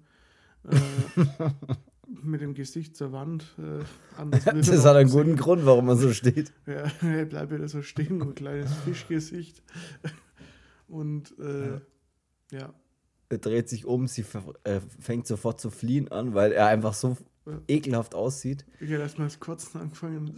[0.63, 0.75] äh,
[2.21, 3.55] mit dem Gesicht zur Wand.
[3.57, 3.83] Äh,
[4.31, 5.37] das, das hat einen guten sehen.
[5.37, 6.53] Grund, warum er so steht.
[6.65, 9.61] Ja, er bleibt wieder so stehen, ein kleines Fischgesicht.
[10.87, 11.81] Und äh, ja.
[12.51, 12.73] ja.
[13.29, 14.23] Er dreht sich um, sie
[14.63, 17.59] äh, fängt sofort zu fliehen an, weil er einfach so ja.
[17.67, 18.65] ekelhaft aussieht.
[18.79, 20.35] Ich hätte erstmal das Kotzen angefangen.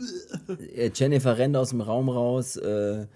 [0.94, 3.08] Jennifer rennt aus dem Raum raus, äh,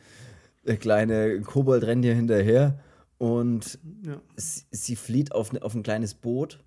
[0.65, 2.79] der kleine Kobold rennt hier hinterher
[3.17, 4.21] und ja.
[4.35, 6.63] sie, sie, flieht auf, auf ein kleines Boot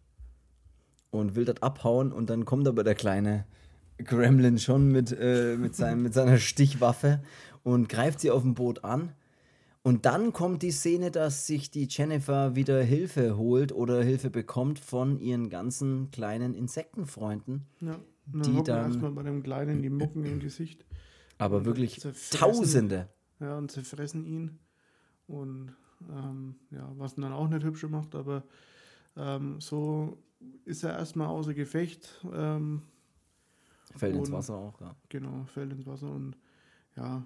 [1.13, 3.45] und will dort abhauen und dann kommt aber der kleine
[3.99, 7.23] Gremlin schon mit, äh, mit, seinem, mit seiner Stichwaffe
[7.63, 9.13] und greift sie auf dem Boot an.
[9.83, 14.79] Und dann kommt die Szene, dass sich die Jennifer wieder Hilfe holt oder Hilfe bekommt
[14.79, 17.67] von ihren ganzen kleinen Insektenfreunden.
[17.81, 20.85] Ja, dann die dann erstmal bei dem Kleinen die Mucken im Gesicht.
[21.39, 22.01] Aber wirklich
[22.31, 23.09] Tausende.
[23.41, 24.61] Ja, und zerfressen ihn.
[25.27, 25.75] Und
[26.09, 28.45] ähm, ja, was ihn dann auch nicht hübsch macht, aber
[29.17, 30.17] ähm, so
[30.65, 32.25] ist er erstmal außer Gefecht.
[32.33, 32.83] Ähm,
[33.97, 34.95] fällt ins Wasser auch, ja.
[35.09, 36.37] Genau, fällt ins Wasser und
[36.97, 37.25] ja,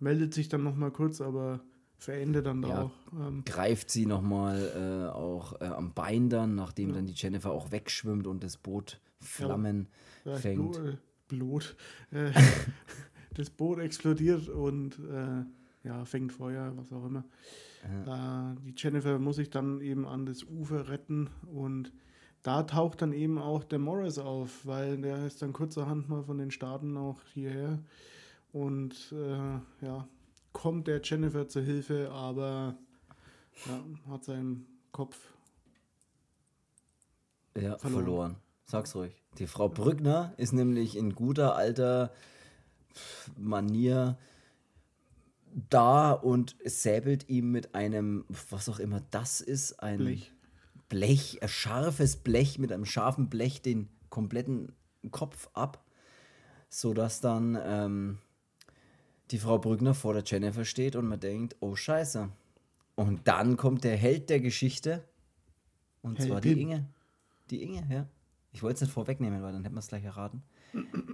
[0.00, 1.60] meldet sich dann nochmal kurz, aber
[1.98, 2.92] verendet dann ja, auch.
[3.12, 6.96] Ähm, greift sie nochmal äh, auch äh, am Bein dann, nachdem ja.
[6.96, 9.88] dann die Jennifer auch wegschwimmt und das Boot Flammen
[10.24, 10.72] ja, fängt.
[10.72, 10.96] Blut, äh,
[11.28, 11.76] Blut.
[12.10, 12.32] Äh,
[13.34, 15.44] das Boot explodiert und äh,
[15.86, 17.24] ja, fängt Feuer, was auch immer.
[17.84, 21.92] Äh, die Jennifer muss sich dann eben an das Ufer retten und
[22.42, 26.38] da taucht dann eben auch der Morris auf, weil der ist dann kurzerhand mal von
[26.38, 27.78] den Staaten auch hierher
[28.52, 30.08] und äh, ja,
[30.52, 32.76] kommt der Jennifer zur Hilfe, aber
[33.66, 35.16] ja, hat seinen Kopf
[37.54, 38.04] ja, verloren.
[38.04, 38.36] verloren.
[38.66, 39.22] Sag's ruhig.
[39.38, 42.12] Die Frau Brückner ist nämlich in guter alter
[43.36, 44.18] Manier
[45.70, 50.32] da und säbelt ihm mit einem, was auch immer das ist, ein Blech.
[50.92, 54.72] Blech, ein scharfes Blech mit einem scharfen Blech den kompletten
[55.10, 55.82] Kopf ab,
[56.68, 58.18] sodass dann ähm,
[59.30, 62.28] die Frau Brückner vor der Jennifer steht und man denkt, oh Scheiße.
[62.94, 65.02] Und dann kommt der Held der Geschichte
[66.02, 66.30] und Heldin.
[66.30, 66.86] zwar die Inge.
[67.48, 68.06] Die Inge, ja.
[68.52, 70.42] Ich wollte es nicht vorwegnehmen, weil dann hätten wir es gleich erraten.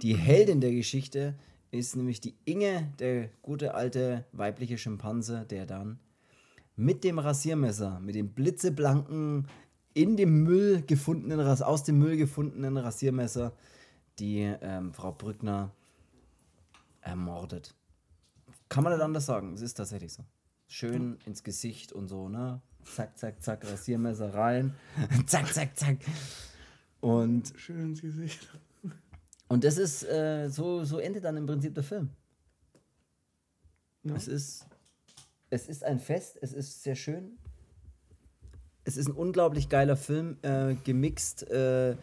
[0.01, 1.39] Die Heldin der Geschichte
[1.71, 5.99] ist nämlich die Inge, der gute alte weibliche Schimpanse, der dann
[6.75, 9.47] mit dem Rasiermesser, mit dem blitzeblanken,
[10.01, 13.53] in dem Müll gefundenen, aus dem Müll gefundenen Rasiermesser
[14.17, 15.71] die ähm, Frau Brückner
[17.01, 17.75] ermordet.
[18.69, 20.23] Kann man nicht anders sagen, es ist tatsächlich so.
[20.67, 22.61] Schön ins Gesicht und so, ne?
[22.85, 24.73] Zack, zack, zack, Rasiermesser rein.
[25.25, 25.97] zack, zack, zack.
[27.01, 28.47] Und schön ins Gesicht.
[29.49, 32.09] Und das ist, äh, so, so endet dann im Prinzip der Film.
[34.03, 34.15] Ja.
[34.15, 34.65] Es, ist,
[35.49, 37.39] es ist ein Fest, es ist sehr schön.
[38.89, 41.47] Es ist ein unglaublich geiler Film, äh, gemixt.
[41.51, 41.95] Äh, ja,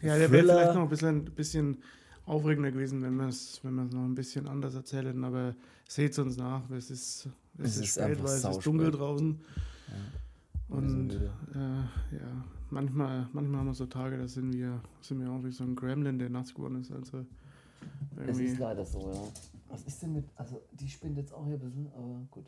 [0.00, 1.82] der wäre vielleicht noch ein bisschen, bisschen
[2.24, 5.54] aufregender gewesen, wenn wir es wenn noch ein bisschen anders erzählen, aber
[5.86, 7.26] seht es uns nach, es ist,
[7.58, 9.38] es, es ist, ist spät, weil es ist dunkel draußen.
[9.88, 10.76] Ja.
[10.76, 11.58] Und äh,
[12.16, 15.64] ja, manchmal, manchmal haben wir so Tage, da sind wir, sind wir auch wie so
[15.64, 16.90] ein Gremlin, der nass geworden ist.
[16.90, 17.26] Also
[18.16, 19.28] es ist leider so, ja.
[19.68, 22.46] Was ist denn mit, also die spinnt jetzt auch hier ein bisschen, aber gut.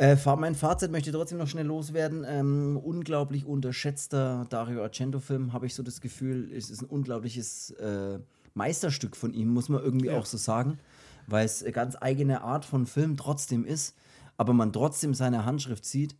[0.00, 2.24] Äh, mein Fazit möchte ich trotzdem noch schnell loswerden.
[2.26, 6.50] Ähm, unglaublich unterschätzter Dario Argento-Film, habe ich so das Gefühl.
[6.54, 8.18] Es ist ein unglaubliches äh,
[8.54, 10.18] Meisterstück von ihm, muss man irgendwie ja.
[10.18, 10.78] auch so sagen,
[11.26, 13.94] weil es eine ganz eigene Art von Film trotzdem ist,
[14.38, 16.16] aber man trotzdem seine Handschrift sieht.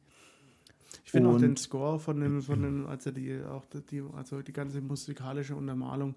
[1.06, 4.52] Ich finde auch den Score von dem, von dem, also die, auch die, also die
[4.52, 6.16] ganze musikalische Untermalung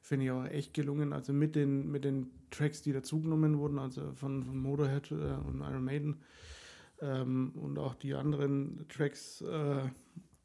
[0.00, 1.12] finde ich auch echt gelungen.
[1.12, 5.14] Also mit den, mit den Tracks, die dazugenommen wurden, also von, von Motorhead äh,
[5.46, 6.16] und Iron Maiden
[7.02, 9.88] ähm, und auch die anderen Tracks, äh,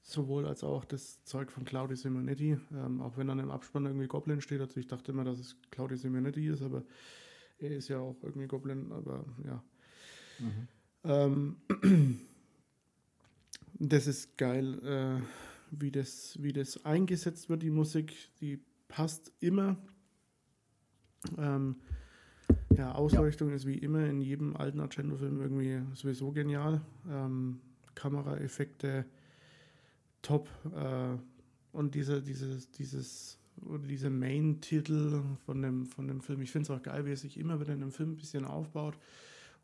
[0.01, 4.07] sowohl als auch das Zeug von Claudio Simonetti, ähm, auch wenn dann im Abspann irgendwie
[4.07, 4.59] Goblin steht.
[4.59, 6.83] Also ich dachte immer, dass es Claudio Simonetti ist, aber
[7.59, 9.63] er ist ja auch irgendwie Goblin, aber ja.
[10.39, 10.67] Mhm.
[11.03, 11.57] Ähm,
[13.79, 15.21] das ist geil, äh,
[15.71, 19.77] wie, das, wie das eingesetzt wird, die Musik, die passt immer.
[21.37, 21.75] Ähm,
[22.75, 23.55] Ja, Ausleuchtung ja.
[23.55, 26.81] ist wie immer in jedem alten Argento-Film irgendwie sowieso genial.
[27.09, 27.59] Ähm,
[27.95, 29.05] Kameraeffekte
[30.21, 30.49] top.
[30.75, 31.17] Äh,
[31.71, 33.39] und diese, dieses, dieses,
[33.87, 37.37] diese Main-Titel von dem, von dem Film, ich finde es auch geil, wie er sich
[37.37, 38.97] immer wieder in dem Film ein bisschen aufbaut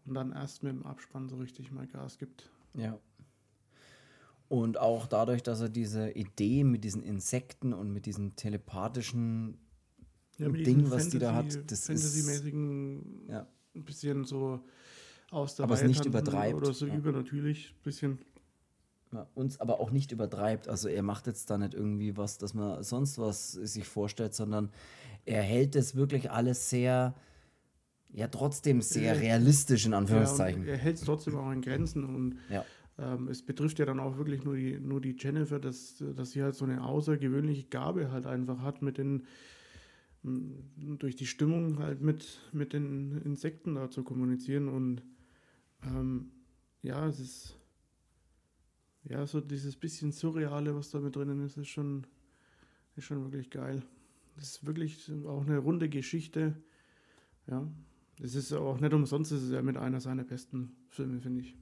[0.06, 2.50] und dann erst mit dem Abspann so richtig mal Gas gibt.
[2.74, 2.98] Ja.
[4.50, 9.58] Und auch dadurch, dass er diese Idee mit diesen Insekten und mit diesem telepathischen
[10.38, 13.48] ja, Ding, was Fantasy, die da hat, das Fantasy-mäßigen, ja.
[13.76, 14.60] ein bisschen so
[15.32, 16.56] aus der Aber es nicht übertreibt.
[16.56, 16.96] Oder so ja.
[16.96, 18.20] übernatürlich, bisschen.
[19.12, 20.68] Ja, uns aber auch nicht übertreibt.
[20.68, 24.70] Also er macht jetzt da nicht irgendwie was, dass man sonst was sich vorstellt, sondern
[25.26, 27.14] er hält es wirklich alles sehr,
[28.12, 30.66] ja trotzdem sehr realistisch in Anführungszeichen.
[30.66, 32.66] Ja, er hält es trotzdem auch in Grenzen und ja.
[32.98, 36.42] ähm, es betrifft ja dann auch wirklich nur die, nur die Jennifer, dass, dass sie
[36.42, 39.24] halt so eine außergewöhnliche Gabe halt einfach hat mit den
[40.24, 45.04] durch die Stimmung halt mit, mit den Insekten da zu kommunizieren und
[45.84, 46.32] ähm,
[46.82, 47.60] ja, es ist
[49.04, 52.08] ja so dieses bisschen Surreale, was da mit drinnen ist, ist schon,
[52.96, 53.84] ist schon wirklich geil.
[54.36, 56.56] Das ist wirklich auch eine runde Geschichte.
[57.48, 57.68] Ja,
[58.22, 61.56] es ist auch nicht umsonst, es ist ja mit einer seiner besten Filme, finde ich.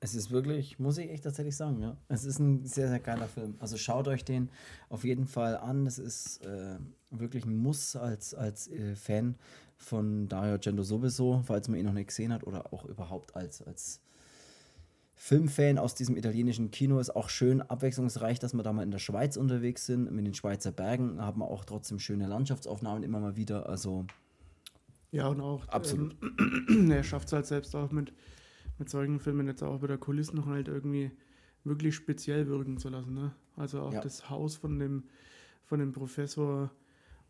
[0.00, 1.96] Es ist wirklich, muss ich echt tatsächlich sagen, ja.
[2.08, 3.56] Es ist ein sehr, sehr geiler Film.
[3.58, 4.50] Also schaut euch den
[4.88, 5.86] auf jeden Fall an.
[5.86, 6.78] Es ist äh,
[7.10, 9.36] wirklich ein Muss als, als äh, Fan
[9.76, 13.62] von Dario Argento sowieso, falls man ihn noch nicht gesehen hat oder auch überhaupt als,
[13.62, 14.00] als
[15.14, 16.98] Filmfan aus diesem italienischen Kino.
[16.98, 20.12] Ist auch schön abwechslungsreich, dass wir da mal in der Schweiz unterwegs sind.
[20.12, 23.68] Mit den Schweizer Bergen haben wir auch trotzdem schöne Landschaftsaufnahmen immer mal wieder.
[23.68, 24.04] Also
[25.10, 26.16] ja, und auch absolut.
[26.68, 28.12] Ähm, er schafft es halt selbst auch mit,
[28.78, 31.10] mit solchen Filmen jetzt auch wieder Kulissen halt irgendwie
[31.64, 33.14] wirklich speziell wirken zu lassen.
[33.14, 33.34] Ne?
[33.56, 34.00] Also auch ja.
[34.00, 35.04] das Haus von dem,
[35.64, 36.70] von dem Professor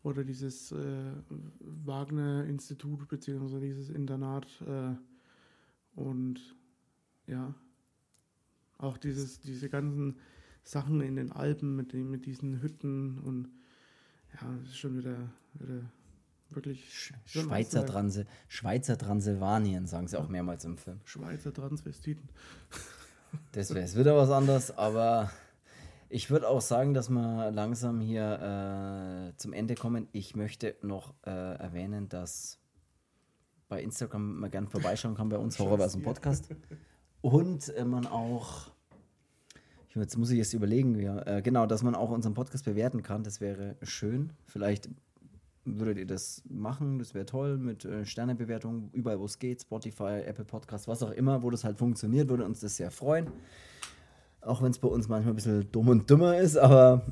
[0.03, 1.11] oder dieses äh,
[1.59, 4.95] Wagner-Institut beziehungsweise dieses Internat äh,
[5.95, 6.55] und
[7.25, 7.53] ja,
[8.77, 10.17] auch dieses, diese ganzen
[10.63, 13.49] Sachen in den Alpen mit, den, mit diesen Hütten und
[14.33, 15.81] ja, das ist schon wieder, wieder
[16.55, 20.99] wirklich Schweizer, Transil Schweizer Transsilvanien, sagen sie auch mehrmals im Film.
[21.05, 22.29] Schweizer Transvestiten.
[23.51, 25.29] Das wäre es wieder was anderes, aber
[26.09, 30.07] ich würde auch sagen, dass wir langsam hier äh, zum Ende kommen.
[30.13, 32.59] Ich möchte noch äh, erwähnen, dass
[33.67, 36.49] bei Instagram man gerne vorbeischauen kann bei uns, Horrorverse Podcast.
[37.21, 38.71] Und äh, man auch,
[39.93, 43.23] jetzt muss ich jetzt überlegen, ja, äh, genau, dass man auch unseren Podcast bewerten kann.
[43.23, 44.31] Das wäre schön.
[44.45, 44.89] Vielleicht
[45.75, 50.21] würdet ihr das machen, das wäre toll, mit äh, Sternebewertung, überall wo es geht, Spotify,
[50.25, 53.27] Apple Podcast, was auch immer, wo das halt funktioniert, würde uns das sehr freuen.
[54.41, 57.05] Auch wenn es bei uns manchmal ein bisschen dumm und dümmer ist, aber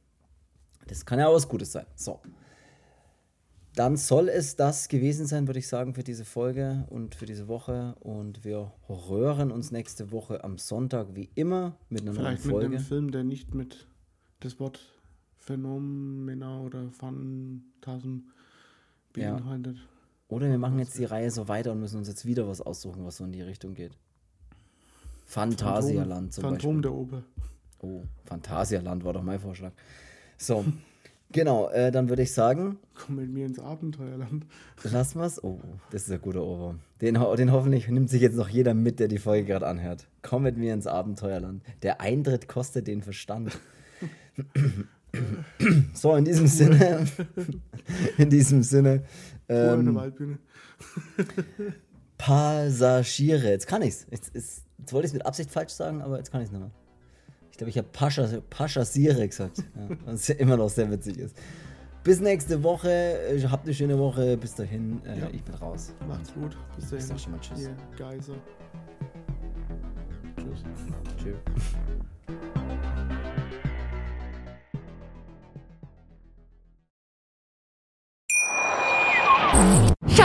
[0.86, 1.86] das kann ja auch was Gutes sein.
[1.96, 2.20] So.
[3.74, 7.48] Dann soll es das gewesen sein, würde ich sagen, für diese Folge und für diese
[7.48, 7.96] Woche.
[7.98, 12.68] Und wir hören uns nächste Woche am Sonntag wie immer mit einer Vielleicht neuen Folge.
[12.68, 13.88] Mit einem Film, der nicht mit
[14.38, 14.93] das Wort
[15.44, 18.20] Phänomena oder Phantasm
[19.12, 19.76] beinhaltet.
[19.76, 19.82] Ja.
[20.28, 23.04] Oder wir machen jetzt die Reihe so weiter und müssen uns jetzt wieder was aussuchen,
[23.04, 23.92] was so in die Richtung geht.
[25.26, 26.82] Phantasialand zum Phantom Beispiel.
[26.82, 27.22] der Oper.
[27.80, 29.72] Oh, Phantasialand war doch mein Vorschlag.
[30.38, 30.64] So,
[31.32, 32.78] genau, äh, dann würde ich sagen.
[32.94, 34.46] Komm mit mir ins Abenteuerland.
[34.82, 35.42] Lass mal's.
[35.44, 36.80] Oh, das ist ein guter Ohrwurm.
[37.02, 40.06] Den, den hoffentlich nimmt sich jetzt noch jeder mit, der die Folge gerade anhört.
[40.22, 41.62] Komm mit mir ins Abenteuerland.
[41.82, 43.58] Der Eintritt kostet den Verstand.
[45.94, 47.06] So, in diesem Sinne.
[48.18, 49.04] in diesem Sinne.
[49.48, 49.98] Ähm,
[52.18, 53.50] Passagiere.
[53.50, 54.06] Jetzt kann ich's.
[54.10, 56.52] Jetzt, jetzt, jetzt wollte ich es mit Absicht falsch sagen, aber jetzt kann ich es
[56.52, 56.70] nicht mehr.
[57.50, 59.58] Ich glaube, ich habe Pascha, Paschassiere gesagt.
[59.58, 61.36] Ja, was ja immer noch sehr witzig ist.
[62.02, 63.40] Bis nächste Woche.
[63.48, 64.36] Habt eine schöne Woche.
[64.36, 65.00] Bis dahin.
[65.06, 65.28] Äh, ja.
[65.32, 65.94] Ich bin raus.
[66.06, 66.56] Macht's gut.
[66.76, 66.98] Bis dahin.
[66.98, 67.70] Ich sag schon mal Tschüss.
[67.96, 68.34] Geiser.
[70.36, 70.64] Tschüss.
[71.16, 72.04] Tschüss.